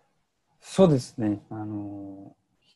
[0.61, 1.43] そうですね。
[1.51, 2.35] あの、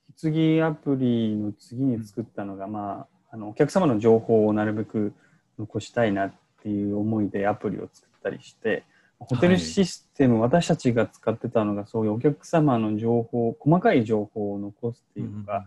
[0.09, 5.13] 引き継ぎアプリの次に作ったのが、まあ、あの、お客様の情報をなるべく
[5.59, 8.85] 残したいなっていう思いでアプリを作ったりして、
[9.25, 15.65] ホテルシステム、私たちが使ってたのが、そういうお客様の情報、細かい情報を残すっていうのが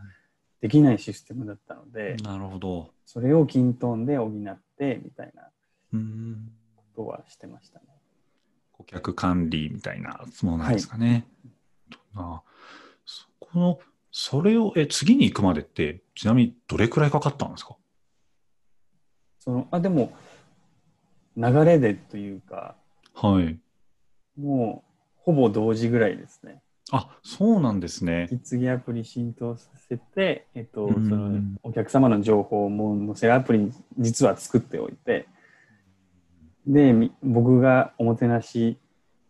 [0.62, 2.89] できないシステムだったので、なるほど。
[3.06, 5.50] それをキントーンで補って、みたいな
[5.93, 6.52] うん。
[6.76, 7.86] ことはしてましたね。
[8.72, 11.28] 顧客管理みたいなものなんですかね。
[12.15, 12.41] あ
[13.06, 13.80] そこの、
[14.12, 17.76] それを、え、次に行くまでって、ちなみにどれくらいかかったんですか？
[19.39, 20.12] その、あ、でも、
[21.36, 22.76] 流れでというか、
[23.19, 23.60] はい。
[24.39, 26.62] もう、ほぼ同時ぐらいですね。
[26.91, 28.27] あ、そうなんですね。
[28.32, 35.27] 引き継ぎアプリ浸透させて、えっと、うんそのお客様の情報も載せるアプリに実は作っておいて、
[36.67, 38.77] で、み僕がおもてなし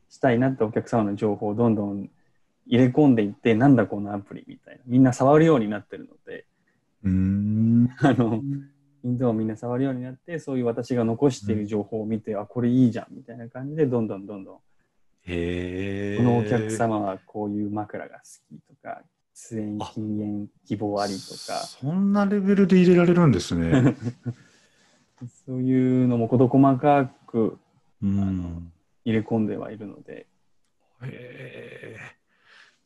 [0.10, 2.10] したいなってお客様の情報をどんどん
[2.66, 4.82] 入れ込んでいって、なんだこのアプリみたいな。
[4.86, 6.46] みんな触るようになってるので、
[7.04, 7.90] うーん。
[8.00, 8.42] あの、
[9.04, 14.56] インドをみんな触るようになって、そういう私が残している情報を見て、あ、これいいじゃんみたいな感じで、どんどんどんどん。
[14.56, 14.64] こ
[16.24, 19.02] のお客様はこういう枕が好きとか、
[19.36, 23.96] 喫煙、あ禁煙、希望ありとか、そんなレベルで入れられるんですね。
[25.46, 27.58] そういうのも事細かく
[28.02, 28.72] うん。
[29.04, 30.28] 入れ込んではいるので、
[31.04, 31.98] へえ。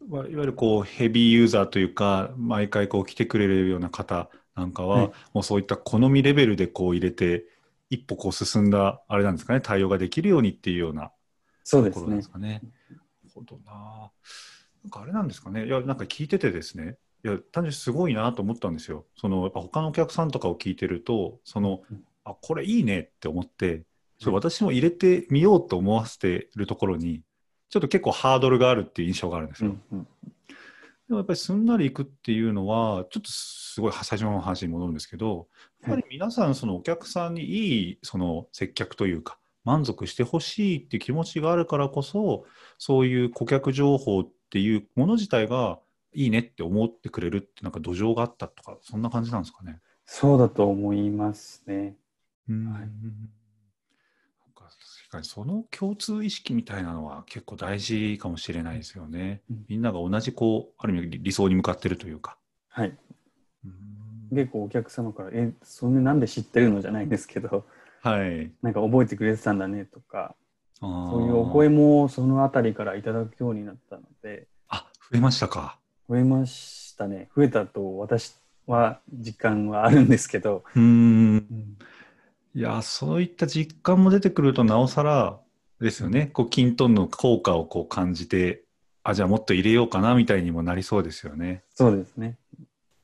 [0.07, 7.45] まあいわゆるこうヘビーユーザーというか、毎回こう来てくれるような方なんかは、はいもうそういった好みレベルでこう入れて、
[7.89, 11.11] 一歩こう進んだ、あれなんですかね、対応ができるようにっていうような
[11.69, 12.29] ところなんです。
[12.29, 12.61] かね。
[12.89, 13.01] なる
[13.33, 14.11] ほどな。
[14.83, 15.65] なんかあれなんですかね。
[15.65, 16.97] いや、なんか聞いててですね。
[17.23, 19.05] いや、単純にすごいなと思ったんですよ。
[19.15, 23.83] その、やっぱ他のお客さんとかを聞いてると、そのうん、あ、これいいねって思って、
[24.19, 27.21] ちょっと私も入れてみようと思わせてるところに、
[27.69, 29.75] ちょっと結構ハードルがあるっていう印象があるんですよ。
[29.91, 30.07] うんうん
[31.07, 33.29] でもやっぱりすんなりいくっていうのは、ちょっと
[33.73, 35.47] すごい最初の話に戻るんですけど、
[35.81, 42.43] やっぱり皆さん、そのお客さんにいいその接客というか、満足してほしいっていう気持ちがあるからこそ、
[42.77, 45.79] そういう顧客情報っていうもの自体が
[46.13, 49.79] いいねって思ってくれるって、なんか土壌があったとか、そんな感じなんですかね。
[50.05, 51.95] そうだと思いますね。
[52.49, 52.89] うんはい
[54.53, 59.41] 確かにその共通意識みたいなのは結構大事かもしれないですよね。
[59.49, 62.37] うんみんなが同じこう、ある意味理想に向かってるというか。
[62.69, 62.97] はい。
[63.65, 67.65] うん結構お客様から、え、そんななんで知ってるのじゃないですけど、
[68.01, 68.51] はい。
[68.61, 70.35] なんか覚えてくれてたんだねとか、
[70.79, 75.79] そそういうお声もそのあたりからいただくようになったので、あ、増えましたか。
[76.07, 77.29] 増えましたね。
[77.35, 78.35] 増えたと私
[78.67, 80.85] は実感はあるんですけど、うーん。
[80.85, 81.77] うん
[82.53, 85.39] いや、そういった実感も出てくると、なおさら
[85.79, 86.27] ですよね。
[86.33, 88.65] こう、キントンの効果をこう感じて、
[89.03, 91.63] あ、じゃあもっと入れようかな、みたいにもなりそうですよね。
[91.73, 92.37] そうですね。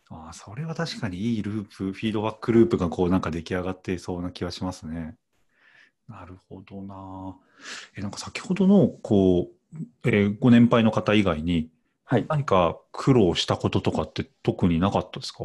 [0.10, 5.15] あそれは確かにいいループ、フィードバックループがこうなんか出来上がっていそうな気がしますね。
[6.08, 7.36] なるほどな。
[7.98, 11.70] え、なんか先ほどの、こう、えーご年配の方以外に
[12.06, 12.26] はい。
[12.30, 15.43] 何か苦労したこととかって特になかったですか？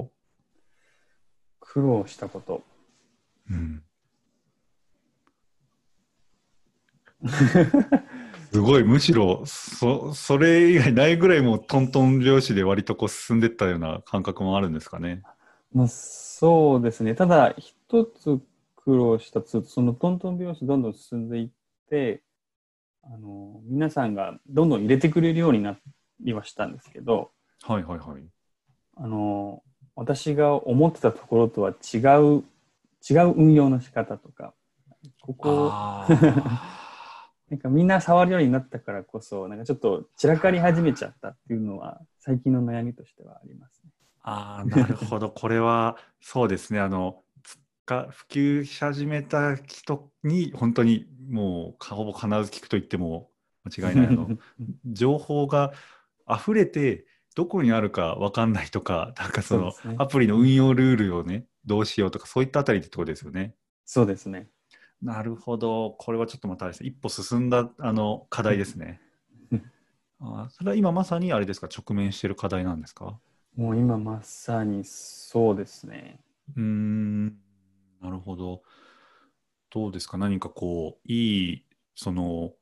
[1.59, 2.63] 苦労したこと。
[3.51, 3.83] うん。
[8.53, 15.23] すごい、むしろ、そ、それ以外ないぐらいもうトントン拍子で割とこう進んでったような感覚もあるんですかね。
[15.73, 17.15] まあ、そうですね。
[17.15, 18.41] ただ、一つ
[18.77, 21.49] 苦労したつ、そのトントン拍子どんどん進んでいっ
[21.89, 22.23] て、
[23.05, 25.79] あの、皆さんがどんどん入れてくれるようにな
[26.21, 27.31] りはしたんですけど、
[27.63, 28.23] はいはいはい。
[28.97, 29.63] あの、
[29.97, 32.45] 私が思ってたところとは違う、
[33.09, 34.53] 違う運用の仕方とか、
[35.23, 35.73] ここ、
[37.53, 43.91] なんかみんな触るようになったからこそ、なんかちょっと散らかり始めちゃったっていうのは、最近の悩みとしてはありますね。
[44.23, 45.29] あーなるほど。
[45.37, 46.81] これは、そうですね。
[46.81, 47.23] あの、
[47.87, 53.29] 普及し始めた人に、本当にもう、ほぼ必ず聞くと言っても
[53.65, 54.07] 間違いない。
[54.07, 54.31] あの、
[54.87, 55.75] 情報が
[56.27, 63.55] 溢れて、どこにあるか分かんないとか、なんかその、アプリの運用ルールをね、どうしようとか、そういったあたりってことですよね。
[63.85, 64.49] そうですね。
[65.03, 65.97] なるほど。
[65.99, 69.01] これはちょっとまたね、一歩進んだあの課題ですね
[69.51, 69.73] うん。
[70.21, 73.19] あーそれは今まさにあれですか、直面している課題なんですか？
[73.57, 76.21] もう今まさにそうですね。
[76.57, 77.27] うーん、
[78.01, 78.63] なるほど。
[79.71, 82.53] どうですか、何かこう、いい、その、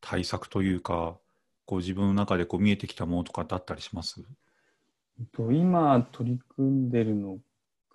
[0.00, 1.18] 対策というか、
[1.66, 4.24] こう自分の中でこう見えてきたものとかってあったりします？
[5.20, 7.38] えっと今取り組んでるの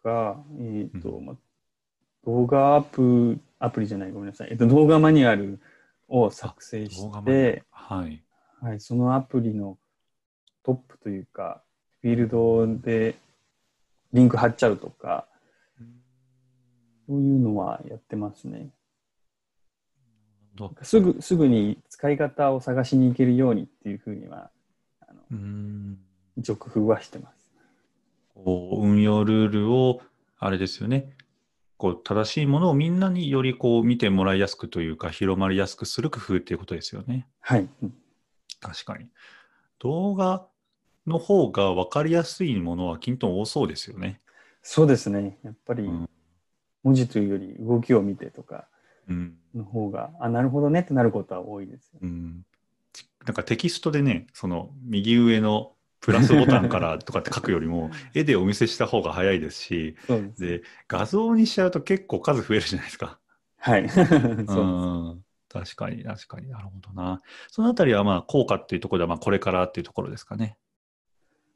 [0.04, 1.36] が、えっとうまあ、
[2.26, 5.60] 動画アプアプリじゃない、ごめんなさい、えっと、動画マニュアル
[6.08, 8.24] を作成して、はい。
[8.62, 9.78] はい、そのアプリの
[10.64, 11.62] トップというか、
[12.02, 13.16] フィールドで
[14.14, 15.28] リンク貼っちゃうとか、
[17.08, 18.70] そういうのはやってますね。
[20.56, 24.50] どすぐすぐに使い方を探しに行けるようにっていうふうには、
[25.02, 25.98] あのうーん
[26.38, 27.52] 一応工夫はしてます。
[28.34, 30.02] こう運用ルールを、
[30.38, 31.15] あれですよね、
[31.78, 37.28] こう正しいものをみんなによりこう見てもらいやすくというか、広まりやすくする工夫っていうことですよね。
[37.42, 37.68] はい。
[37.84, 37.94] うん
[38.62, 39.08] 確かに。
[39.80, 40.48] 動画
[41.06, 44.22] の方が分かりやすいものはきんとん多そうですよね。
[44.64, 45.38] そうですね。
[45.44, 46.10] やっぱりうん
[46.84, 48.68] 文字というより動きを見てとか
[49.10, 49.38] うん。
[49.56, 52.00] の方が、あ、なるほどねってなることは多いですよね。
[52.04, 52.46] うん。
[52.94, 55.75] ちなんかテキストでね、その右上の
[56.06, 59.96] プラスボタンからとかって書くよりも、絵でお見せした方が早いですし、
[60.38, 63.20] で画像にしちゃうと結構数増えるじゃないですか。
[63.58, 63.90] はい。
[63.90, 64.02] そ
[65.18, 65.24] う。
[65.50, 67.22] 確かに、確かになるほどな。
[67.50, 70.58] そのあたりはまあ効果っていうところではまあこれからっていうところですかね。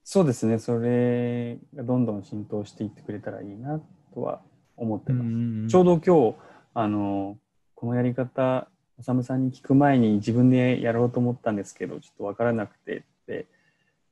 [0.03, 0.57] そうですね。
[0.57, 3.79] それがどんどん浸透していってくれたらいいな
[4.15, 4.41] とは
[4.75, 5.67] 思ってます。
[5.69, 6.35] ちょうど今日、
[6.73, 7.37] あの、
[7.75, 13.45] このやり方、おさむさんに聞く前に自分でやろうと思ったんですけど、ちょっとわからなくてって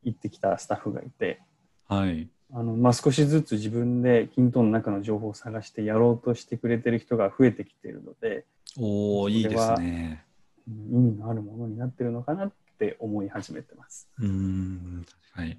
[0.08, 1.42] 言ってきたスタッフがいて、
[1.88, 2.30] はい。
[2.54, 8.46] あの、まあ、少しずつ自分で均等の中の情報を探してやろうとしてくれてる人が増えてきているので、
[8.80, 10.24] おおいいですね。
[10.24, 10.28] うん
[10.70, 14.10] 意味のあるものになってるのかなって思い始めてます。
[14.20, 15.58] うーん、確かに。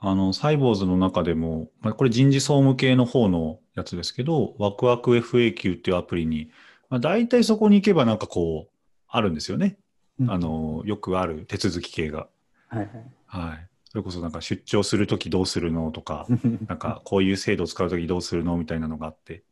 [0.00, 6.50] あの、サイボーズの中でも、まあ、これ人事総務系の方のやつですけど、ワクワク FAQ っていうアプリに、
[6.88, 8.72] まあ、大体そこに行けばなんかこう、
[9.06, 9.78] あるんですよね。
[10.26, 12.26] あの、よくある手続き系が。
[12.68, 12.90] はい
[13.26, 13.68] はい。
[13.90, 16.66] それこそなんか出張するときどうするのとか、はい。
[16.68, 19.42] なんかこういう制度を使うときどうするのみたいなのがあって。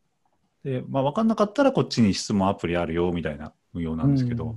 [0.63, 4.55] で、まあ分かんなかったらこっちに質問アプリあるよみたいな運用なんですけど、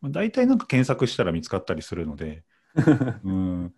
[0.00, 2.42] まあ、大体なんか検索したら見つかったりするので、
[3.24, 3.74] うん、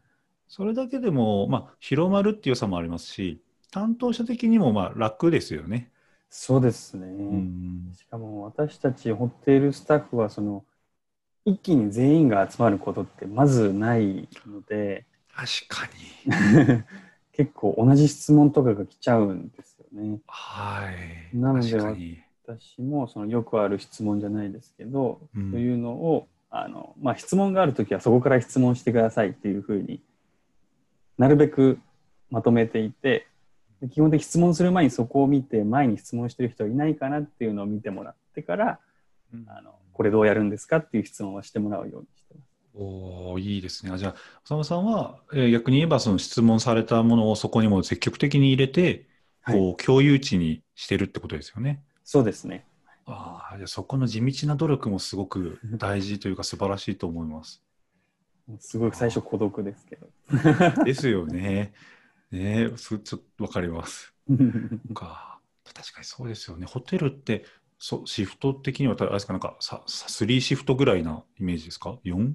[0.48, 5.92] それだけでも、まあ、広まるっていう良さもありますし、担当者的にもまあ楽ですよね。
[6.30, 7.06] そうですね。
[7.06, 10.64] うん、しかも私たちホテルスタッフはその
[11.44, 15.06] 一気に全員が集まることってまずないので
[15.38, 15.88] 確か
[16.26, 16.82] に。
[17.32, 20.18] 結構同じ質問とかが来ちゃうんですよね。
[20.26, 20.90] は
[21.32, 21.36] い。
[21.36, 22.24] なので。
[22.42, 30.00] 私もそのよくある質問じゃないですけど、うんそういうのをあの、まあ、質問があるときはそこから質問してくださいっていうふうに
[31.18, 31.78] なるべく
[32.30, 33.26] まとめていて
[33.82, 38.80] で基本的に質問する前にそこを見て前に質問してる人いないかなっていうのを見てもらってから
[39.34, 42.47] うんあのこれどうやるんですかっていう質問をしてもらうようにしてます。
[42.80, 43.92] おーいいですね。
[43.92, 44.14] あじゃあ、
[44.44, 49.06] 浅間さんは、えー逆に言えば、その質問されたものをそこにも積極的に入れて、
[49.42, 51.82] はいこう共有値にしてるってことですよね。
[52.04, 52.66] そうですね。
[53.06, 57.62] ああ、じゃあそこの地道な努力もすごく大事というか素晴らしいと思います。
[58.60, 60.08] すごい最初孤独ですけど。
[60.84, 61.72] ですよね。
[62.30, 64.14] ねえ、そちょっとわかります。
[64.94, 65.40] か。
[65.64, 66.66] 確かにそうですよね。
[66.66, 67.44] ホテルって、
[67.78, 72.34] そシフト的には、あれですか、なんかさ、さ3シフトぐらいなイメージですか ?4?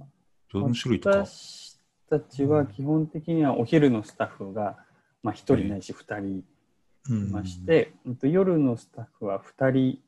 [0.54, 1.26] 4種類とか？
[1.26, 1.80] 私
[2.10, 4.78] たちは基本的にはお昼のスタッフが、
[5.24, 6.44] まあ、1人ないし2人
[7.10, 10.00] うんいまして、うんと夜のスタッフは2人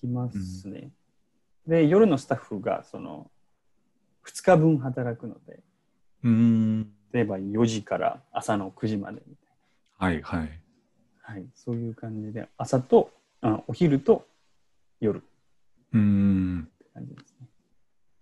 [0.00, 0.90] 来ますね。
[1.66, 3.30] で夜のスタッフがその
[4.24, 5.60] 2日分働くので
[6.24, 6.92] うん。
[7.12, 9.50] 例えば4時から朝の9時までみたい
[9.98, 10.60] はいはい。
[11.22, 14.26] はい、そういう感じで、朝と、あお昼と
[15.00, 15.20] 夜っ
[15.92, 16.68] うーん。
[16.78, 17.29] て感じですね。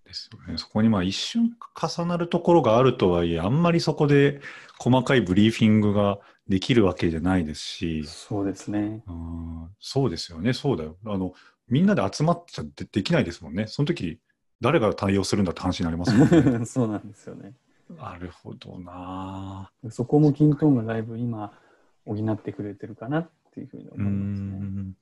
[0.09, 0.59] ですよね。
[0.59, 4.40] そこにまあ一瞬重なるところがあるとはいえ、あんまりそこで
[4.78, 9.02] 細かいブリーフィングができるわけじゃないですし、そうですね。
[9.06, 10.96] うんそうですよね、そうだよ。
[11.04, 11.34] あの、
[11.68, 13.66] みんなで集まっちゃでできないですもんね。
[13.66, 14.18] その時、
[14.61, 16.64] 誰が対応するんだって話になりますもんね。
[16.66, 17.54] そうなんですよね。
[17.96, 21.59] なるほどなそこもキントーンがだいぶ今
[22.04, 24.48] 補ってくれてるかなっていうふうに思いますね。
[24.59, 24.96] ん。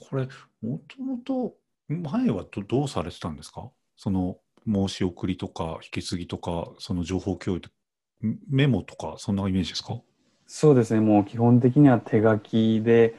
[0.00, 0.28] これ、
[0.62, 1.56] もともと、
[1.88, 3.70] 前はどどうされてたんですか？
[3.96, 7.70] その、申し送りとか、引き継ぎとか、その情報共有と
[8.48, 10.00] メモとか、そんなイメージですか？
[10.46, 11.00] そうですね。
[11.00, 13.14] もう基本的には手書きで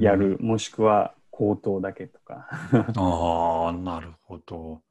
[0.00, 2.48] やうんる、もしくは口頭だけとか。
[2.96, 4.82] ああ、なるほど。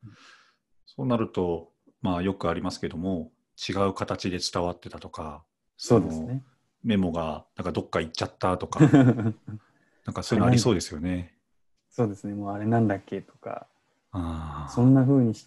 [0.85, 1.71] そうなると、
[2.01, 3.31] まあよくありますけども、
[3.67, 5.43] 違う形で伝わってたとか、
[5.75, 6.43] そうですね。
[6.83, 9.33] メモがなんかどっか行っちゃったとか、 なん
[10.13, 11.35] かそういうのありそうですよね。
[11.89, 12.33] そうですね。
[12.33, 13.76] もうあれなんだっけとか、あ
[14.69, 15.45] そんな風にし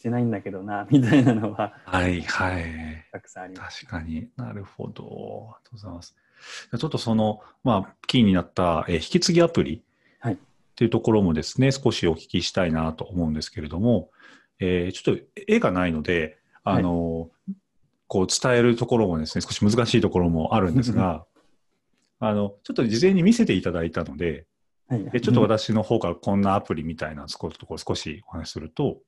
[0.00, 2.64] してないんだけどな、みたいなのはあ、はいはい。
[3.12, 3.86] たくさんあります。
[3.86, 5.02] 確かになるほど。
[5.54, 6.16] ありがとうございます。
[6.76, 9.82] ちょっとその、まあ、キーになった、えー引き継ぎアプリ
[10.20, 10.36] はいっ
[10.74, 14.10] ていうところもですね、少しお聞きしたいなと思うんですけれども、
[14.58, 17.30] えーちょっと絵がないので、あの、
[18.06, 21.26] こう伝えるところもですね、少し難しいところもあるんですが、
[22.18, 24.46] あの、ちょっと事前に見せていただいたので、
[24.90, 25.10] はい。
[25.10, 28.98] でちょっと私の方からこんなアプリみたいなところ少しお話しすると、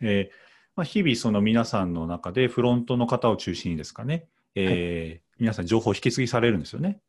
[0.00, 0.34] えー
[0.76, 7.00] まあ、日々その皆さんの中でフロントの方を中心にですかね、えー皆さん情報を引き継ぎされるんですよね。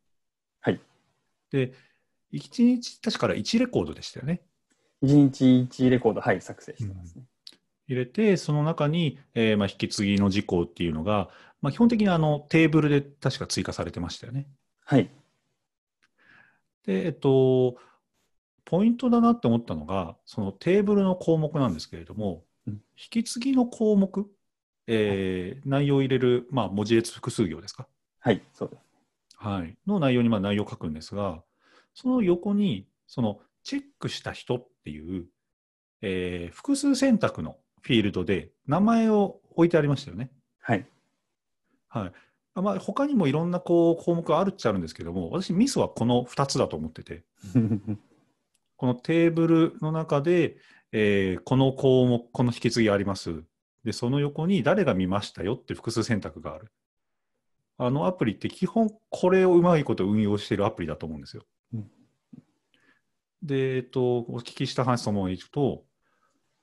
[0.62, 0.80] はい。
[1.51, 1.74] で、
[2.34, 4.41] 1日確か1レコードでしたよね。
[5.03, 7.24] 1日1レコード、はい、作成してますね。
[7.88, 11.30] 入れて、その中に、えーまあ、引き継ぎの事項っていうのが、
[11.62, 14.47] まあ、基本的にあのテーブルで確か追加されてましたよね。
[14.84, 15.10] はい。
[16.86, 17.76] で、えっと、
[18.66, 24.26] ポイントだなって思ったのが、そのテーブルの項目なんですけれども、うん引き継ぎの項目、
[24.88, 27.88] えー内容を入れる、まあ、文字列複数行ですか、
[28.20, 28.82] はい、そうです。
[29.38, 31.43] はい、の内容にまあ内容を書くんですが、
[31.93, 35.26] その横に、そのチェックした人っていう、
[36.01, 40.32] えー複数選択のフィールドで名前を置いてありましたよね。
[40.59, 40.88] はい。
[41.88, 42.11] はい。
[42.55, 47.24] あまあ、他にもいろんなこう項目があるっちゃあるんですけども、私、ミスはこの2つだと思ってて、
[48.78, 50.57] このテーブルの中で、
[50.91, 53.43] えーこの項目、この引き継ぎあります。
[53.84, 56.71] で、その横に誰が見ましたよって複数選択がある。
[57.78, 61.43] あのアプリって基本これをうまいこと運用しているアプリだと思うんですよ。
[61.73, 61.91] うん
[63.43, 65.84] で、えっと、お聞きした話そのまま言うと、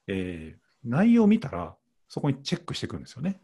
[0.09, 1.77] えー内容を見たら
[2.09, 3.41] そこにチェックしていくんですよね。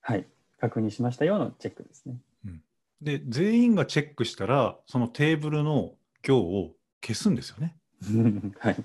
[0.00, 0.28] はい。
[0.60, 2.20] 確認しましたよのチェックですね。
[3.00, 7.76] で、全員がチェックしたら、そのテーブルの行を消すんですよね。
[8.60, 8.84] はい。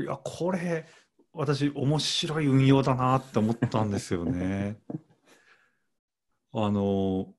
[0.00, 0.86] いや、これ、
[1.32, 4.78] 私、面白い運用だなって思ったんですよね。
[6.52, 7.34] あの、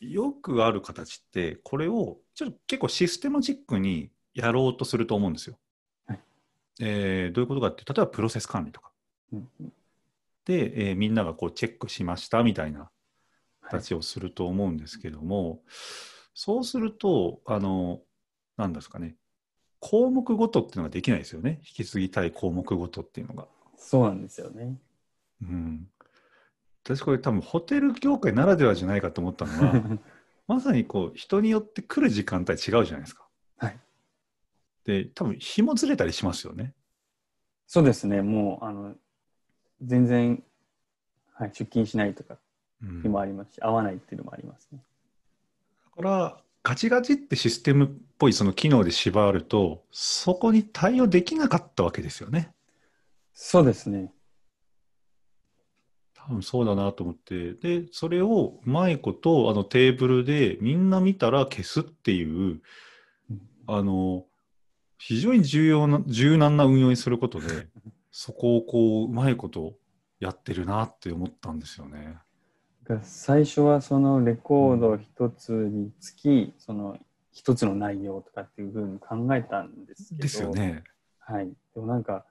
[0.00, 5.58] よくある形って、これをちょっと結構システマチックにやろうとすると思うんですよ。
[6.06, 6.20] はい
[6.80, 8.92] えーどういうことかって、例えばプロセス管理とか。
[9.32, 9.72] うんうん
[10.46, 12.90] で、えーみんながこうチェックしましたみたいなはい
[13.62, 15.62] 形をすると思うんですけども、
[16.34, 18.00] そうすると、あの、
[18.56, 19.16] なんですかね、
[19.80, 21.60] 項目ごとっていうのができないですよね。
[21.62, 23.48] 引き継ぎたい項目ごとっていうのが。
[23.76, 24.78] そうなんですよね。
[25.42, 25.88] うん。
[26.84, 29.98] 私これ多分ホテル業界ならではじゃないかと思ったのは、
[30.46, 33.26] まさにこう人によって来る時間帯違うじゃないですか。
[33.56, 33.78] はい。
[34.84, 36.74] で、多分日もずれたりしますよね。
[37.66, 38.20] そうですね。
[38.22, 38.94] もう、あの、
[39.82, 40.42] 全然、
[41.32, 42.38] はい、出勤しないとか
[42.82, 44.82] うん日もありますし、合わないっていうのもありますね。
[45.96, 47.88] だから、ガチガチってシステムっ
[48.20, 52.52] ぽいその機能で縛ると、そこに対応できなかったわけですよね。
[53.32, 54.12] そうですね。
[56.14, 62.60] 多分そうだなと思って、で、それをうまいこと、あのテーブルでみんな見たら消すっていう、
[63.30, 64.26] うんあの、
[64.98, 67.46] 非常に重要な、柔軟な運用にすることで、
[68.12, 69.72] そこをこう、うまいこと
[70.18, 72.18] やってるなって思ったんですよね。
[72.84, 76.98] が最初はそのレコード一つにつき、その
[77.32, 80.84] 一つの内容とかっていうふうに考えたんですけど、ですよね。
[81.18, 81.48] はい。
[81.74, 82.24] でもなんか、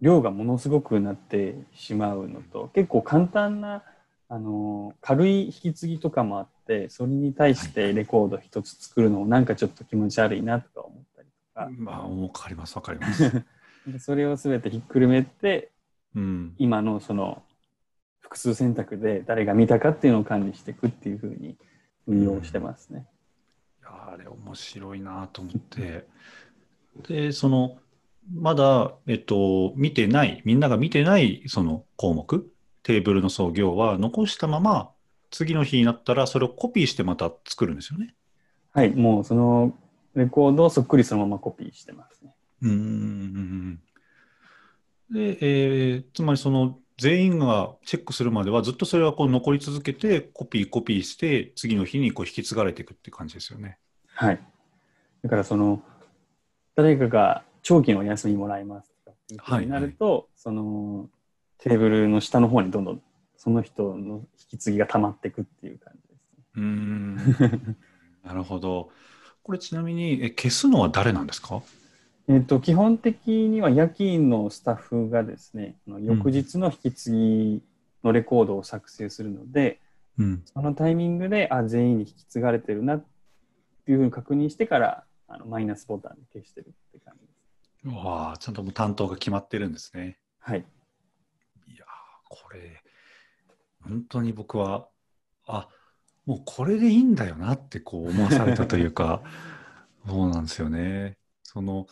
[0.00, 3.84] 量がものすごくなってしまうのと、結構簡単な、
[4.28, 13.44] あの、軽い引き継ぎとかもあって、それに対してレコード一つ作るのもなんかちょっと気持ち悪いなとか思ったりとか、まあ、わかります、わかります。
[13.86, 15.72] でそれを全てひっくるめて、
[16.14, 16.54] うん。
[16.58, 17.42] 今のその
[18.20, 21.56] 複数選択で誰が見たかっていうのを管理していくっていうふうに
[22.06, 22.98] 運用してますね。
[22.98, 23.19] や
[24.12, 26.06] あれ面白いなと思って。
[27.08, 27.78] で、その、
[28.32, 32.50] まだ、えっと、見てない、みんなが見てないその項目、
[32.82, 34.90] テーブルの創業は残したまま、
[35.30, 38.14] 次の日になったらそれをコピーしてまた作るんですよね。
[38.72, 39.74] はい、もうその
[40.14, 42.34] レコードをそっくりそのままコピーしてますね。
[42.62, 43.80] うーん。
[45.10, 53.78] で、えーつまりその全員がチェックするまではずっとそれはこう残り続けてコピーコピーして次の日にこう引き継がれていくって感じですよね。
[54.14, 54.40] はい。
[55.22, 55.82] だからその、
[56.74, 61.08] 誰かが長期のお休みもらいますとかっていうふうになると、その
[61.58, 63.02] テーブルの下の方にどんどん
[63.36, 66.44] その人の引き継ぎが溜まっていくっていう感じですね。
[66.56, 67.76] うーん。
[68.24, 68.90] なるほど。
[69.42, 71.62] これちなみにえ消すのは誰なんですか？
[72.30, 77.62] えっと基本的には夜勤のスタッフがですね、あの翌日の引き継ぎ
[78.04, 79.80] のレコードを作成するので、
[80.16, 80.42] うん。
[80.44, 83.04] そのタイミングであ全員に引き継がれてるなっ
[83.84, 87.96] ていうふうに確認してからあのマイナスボタンで消してるって感じです。
[87.96, 90.16] わあ、ちゃんともう担当が決まってるんですね。
[90.38, 90.58] はい。
[90.58, 91.86] いやー、
[92.28, 92.80] これ、
[93.82, 94.86] 本当に僕は、
[95.48, 95.68] あ、
[96.26, 99.22] もうこれでいいんだよなってこう思わされたというか、
[100.06, 101.16] そうなんですよね。
[101.42, 101.88] その、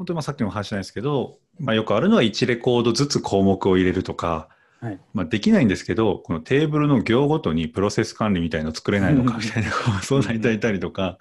[0.00, 4.48] 本当にまあさっきの話じゃないですけど、まあ、よくあるのは1レコードずつ項目を入れるとか、
[4.80, 5.00] はい。
[5.12, 9.70] まあ、できないんですけど、このテーブルの行ごとにプロセス管理みたいの作れないのかみたいな、
[10.00, 11.18] 相談いただいたりとか、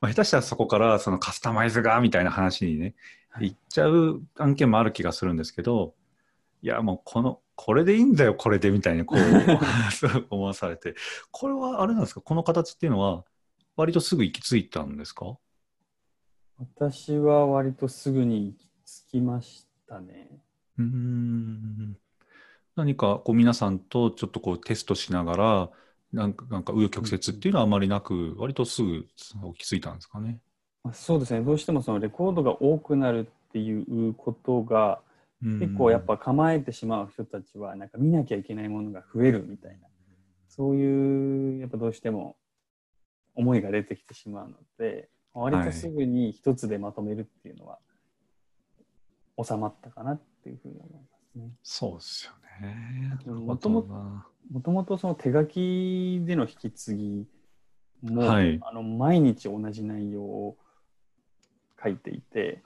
[0.00, 2.96] まあ、下手したらそこからそのカスタマイズがみたいな話にね、
[3.30, 3.50] はい。
[3.50, 5.94] 行っちゃう案件もある気がするんですけど、
[6.62, 9.20] いや、もうこの、これでいいんだよ、これでみたいにこう
[10.34, 10.96] 思わされて、
[11.30, 13.24] これはあれなんですか、この形っていうのは、
[13.76, 15.36] 割とすぐ行き着いたんですか？
[16.58, 18.68] 私は割とすぐに行き
[19.06, 20.28] 着きましたね。
[20.78, 21.96] うーん
[22.74, 25.70] 何かこう皆さんとちょっとこうテストしながら、
[26.12, 29.06] なんか、なんか紆余曲折っていうのはあまりなく、割とすぐ
[29.56, 30.38] 起き着いたんですかね。
[30.84, 31.40] まあそうですね。
[31.40, 35.00] どうしてもそのレコードが多くなるっていうことが
[35.40, 39.86] 結構やっぱ構えてしまう人たちはなんか見なきゃいけないものが増えるみたいな
[40.48, 42.36] そういうやっぱどうしても
[43.34, 47.78] 思いが出てきてしまうので割とすぐに一つでまとめるっていうのは
[49.42, 51.50] 収まったかなっていうふうに思いますね。
[51.62, 53.18] そうですよね。
[53.26, 53.82] もとも
[54.50, 57.26] もともとその手書きでの引き継ぎ
[58.02, 60.56] も、はいあの毎日同じ内容を
[61.82, 62.62] 書いていて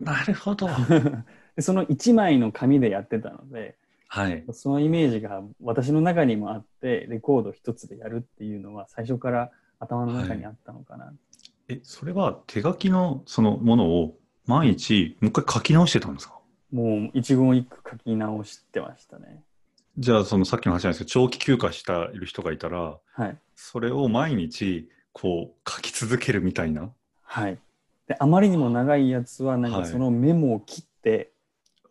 [0.00, 0.68] なるほど。
[1.54, 3.76] でその1枚の紙でやってたので
[4.08, 4.44] はい。
[4.52, 11.12] そのイメージが私の中にもあってレコード一つでやるっていうのは最初から頭の中にあったのかな、
[11.68, 14.16] え、それは手書きのそのものを
[14.46, 16.38] 毎日もう一回書き直してたんですか？
[16.72, 19.42] もう一言一句書き直してましたね。
[19.98, 23.36] じゃあ、そのさっきの話なんですけど、長期休暇したいる人がいたら、はい。
[23.56, 26.90] それを毎日こう書き続けるみたいな？
[27.22, 27.58] はい。
[28.06, 29.82] であまりにも長いやつはなんはい。
[29.82, 31.32] かそのメモを切って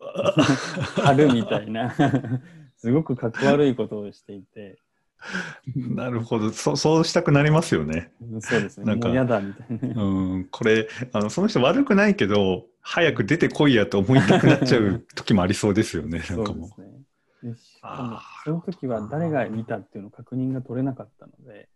[0.00, 1.94] 貼るみたいな。
[2.76, 4.78] すごくかっこ悪いことをしていて
[5.74, 6.50] なるほど。
[6.50, 6.76] そ。
[6.76, 8.12] そうしたくなりますよね。
[8.40, 8.86] そうですね。
[8.86, 9.08] なんか。
[9.10, 10.02] 嫌だみたいな。
[10.02, 16.84] うん、これあの、その人悪くないけど、早く出てこいやと思いたくなっちゃう時もありそうですよね、なんかもそう
[17.42, 17.56] でも
[18.44, 21.68] その時は誰が見たっていうのを確認が取れなかったので。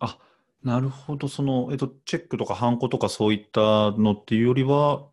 [0.00, 0.18] あ、
[0.62, 5.06] なるほど、その、えっと、チェックとかハンコとかそういったのっていうよりは、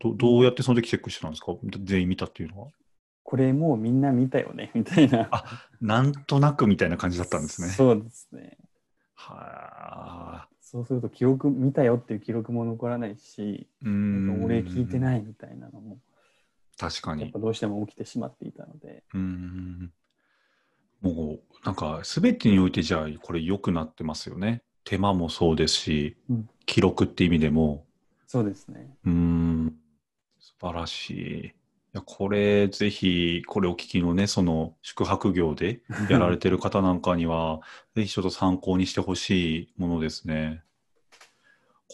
[0.00, 1.54] どどうやってその時チェックしてたんですか？
[1.84, 2.68] 全員見たっていうのは。
[3.32, 5.42] これもうみんな見たよね みたいなあ
[5.80, 7.68] なんとなくみたいな感じだったんですね。
[7.68, 8.58] そうですね
[9.14, 10.48] はあ。
[10.60, 14.44] そうすると記録見たよっていう記録も残らないしうーん。
[14.44, 15.98] 俺聞いてないみたいなのも
[16.76, 17.38] 確かにやっぱ。
[17.38, 19.90] どうしても起きてしまっていたのでうーん。
[21.00, 24.62] もう、なんか、すべてにおいて、じゃあ、これ良くなってますよね。
[24.84, 27.86] 手間もそうですし、うん記録って意味でも、
[28.26, 29.74] そうですねうーん、
[30.38, 31.61] 素晴らしい。
[31.94, 37.60] いや、これ、ぜひ、これお聞きのね、その、宿泊業で やられてる方なんかには、
[37.94, 40.62] ぜひちょっと参考にしてほしいものですね。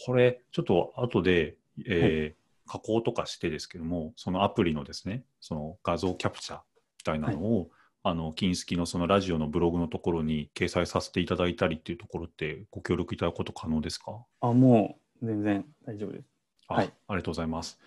[0.06, 2.38] これ、ちょっと後で、えー
[2.70, 6.64] 加工とかしてですけども、そのアプリのですね、その画像キャプチャーみ
[7.02, 7.70] たいなのを、
[8.02, 14.22] あの、金スキのそのラジオのブログのところに掲載させていただいたりっていうところってご協力いただくこと可能ですか？
[14.42, 16.28] あもう全然大丈夫です
[16.68, 17.78] あ,、はいありがとうございます。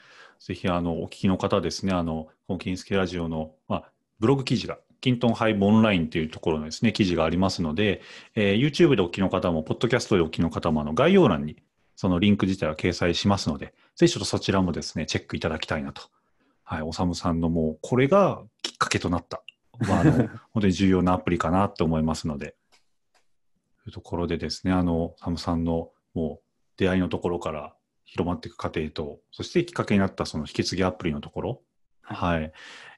[0.45, 8.01] ぜひ、あの、お聞きの方ですね、あの、この金スキラジオの、まあ、ブログ記事が、キントンハイブオンラインというところのですね、記事がありますので、
[8.35, 11.57] えー YouTube でお聞きの方も、ポッドキャストでお聞きの方も、あの、概要欄に
[11.95, 16.01] そのリンク自体は掲載しますので、ぜひちょっとそちらもですね、チェックいただきたいなと。
[16.63, 19.43] はい、おさむさんのもう、これがきっかけとなった、
[19.87, 20.11] まあ、あの
[20.53, 22.55] 本当に重要なアプリかなと思いますので、
[23.85, 27.75] いうところでですね、あの、サムさんのもう出会いのところから
[28.11, 31.61] 広まっていく過程と、そしてきっかけになったその引き継ぎアプリのところ、
[32.01, 32.51] はい、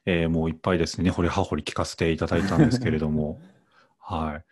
[0.06, 3.40] えー、もういっぱいですね、掘り葉掘り聞かせていただいたんですけれども、
[4.00, 4.44] はい。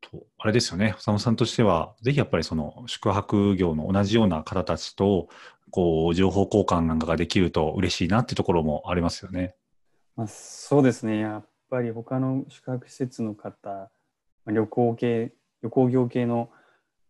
[0.00, 5.28] と、あれですよね、佐野さんとしては、ぜひやっぱりその宿泊業の同じような方たちと、
[5.70, 9.56] こう、情報交換なんかができると嬉しいなってところもありますよね。
[10.16, 13.90] まあ、そうですね、やっぱり他の宿泊施設の方、
[14.46, 16.48] 旅行系、旅行業系の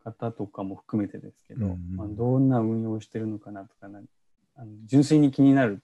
[0.04, 4.00] 方とかも含めてですけど、うんうん、まあ、どんな運用してるのかなとかな
[4.56, 5.82] あの純粋に気になる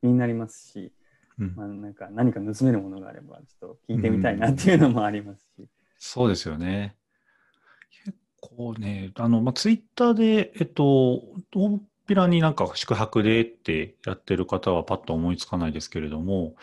[0.00, 0.92] 気になりますし、
[1.38, 5.68] うん、まあ、なんか何か盗めるものがあればちょっと聞いてみたいなっていうのもありますし。
[5.98, 6.96] そうですよね。
[8.04, 11.22] 結構ね、あの、まあ、ツイッターで、えっと、
[12.08, 16.56] ぴらになんか宿泊でってやってる方はパッと思いつかないですけれども、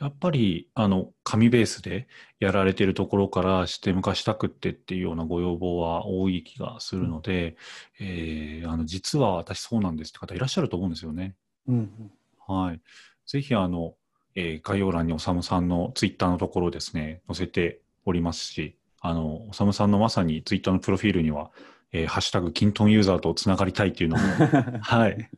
[0.00, 2.08] やっぱり、あの、紙ベースで
[2.40, 7.56] やられてるところからして昔したくってっていうようなご要望は多い気がするので、
[8.00, 11.34] うん、えー、あの、実は私そうなんですって方いらっしゃると思うんですよね。
[11.68, 12.10] うん、
[12.48, 12.80] はい。
[13.26, 13.94] ぜひ、あの、
[14.34, 21.50] えー、概要欄におさむさんのツイッターのところですね、載せておりますし、あの、おさむさんのまさにツイッターのプロフィールには、
[21.96, 24.22] えー、ハッシュタグ、キントンユーザーとつながりたいっていうのも、
[24.82, 25.30] はい、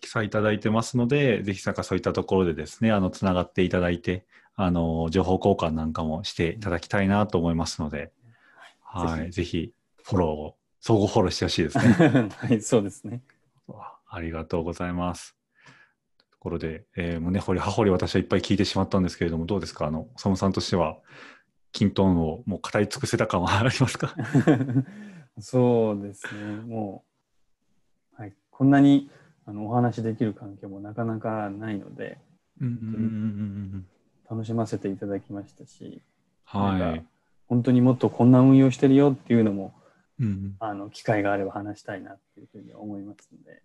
[0.00, 4.26] 記載いただいてますので、ぜひなんかそういったところでですね、あの、つながっていただいて、
[4.56, 8.10] あの、情報交換なんかもしていただきたいなと思いますので、
[8.82, 9.72] はい、ぜひ、
[10.02, 12.28] フォローを、相互フォローしてほしいですね。
[12.36, 13.22] はい、そうですね。
[14.10, 15.36] ありがとうございます。
[16.32, 19.86] ところで、えー、胸掘り葉掘り私はいっぱい聞いてしまったんですけれども、どうですか？
[19.86, 20.98] あの、サムさんとしては、
[21.72, 24.14] 均等をもう語り尽くせた感はありますか？
[25.40, 26.56] そうですね。
[26.66, 27.04] も
[28.18, 29.10] う、はい、こんなに
[29.46, 32.18] あのお話できる環境もなかなかないので、
[34.30, 36.02] 楽しませていただきましたし、
[36.44, 37.04] はい、
[37.46, 39.74] 本当にもっとこんな運用してるよっていうのも、
[40.20, 43.62] うん、あの機会があれば話したいなっていうふうに思いますので。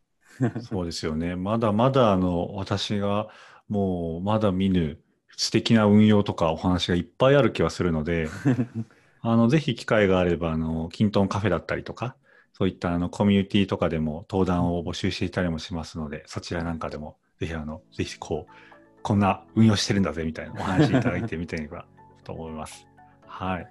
[0.62, 1.36] そうですよね。
[1.36, 3.28] まだまだあの私が
[3.68, 5.00] もうまだ見ぬ
[5.36, 8.30] 素敵な運用とかお話がいっぱいある気はするので、
[9.24, 12.16] あのぜひ機会があればあのキントンカフェだったりとか、
[12.52, 18.54] そういったあのコミュニティとかでも登壇を募集していたりもしますので、そちらなんかでもぜひあのぜひこう
[19.02, 21.86] こんな運用してるんだぜみたいなお話いただいてみてれば
[22.24, 22.86] と思います。
[23.26, 23.68] はい。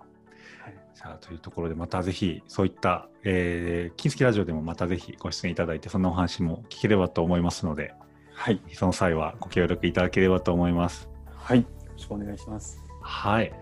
[0.94, 7.94] さあ、というところで、またぜひ、そういった、えー、金月ラジオでもまたぜひご出演いただいて、そんなお話も聞ければと思いますので、
[8.34, 8.61] はい。
[8.72, 11.09] その際はご協力いただければと思います。
[11.34, 11.61] はい。
[11.61, 12.82] よろしくお願いします。
[13.00, 13.61] はい。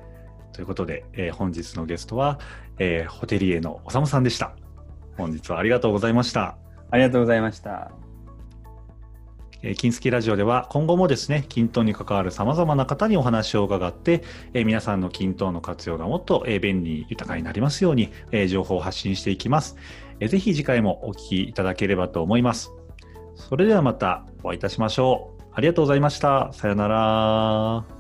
[0.53, 2.39] ということで、えー、本日のゲストは、
[2.79, 4.55] えー、ホテリエのおさむさんでした。
[5.17, 6.57] 本日はありがとうございました。
[6.91, 7.93] ありがとうございました。
[9.63, 14.23] えー、金スキラジオでは今後もですね、均等に関わる様々な方にお話を伺って、
[14.55, 19.77] えー、皆さんの均等の活用がもっと、えー、便利豊かになりますように、えー、情報を発信していきます、
[20.21, 20.29] えー。
[20.29, 22.73] ぜひ次回もお聞きいただければと思います。
[23.35, 25.43] それではまたお会いいたしましょう。
[25.53, 26.53] ありがとうございました。
[26.53, 28.00] さよなら。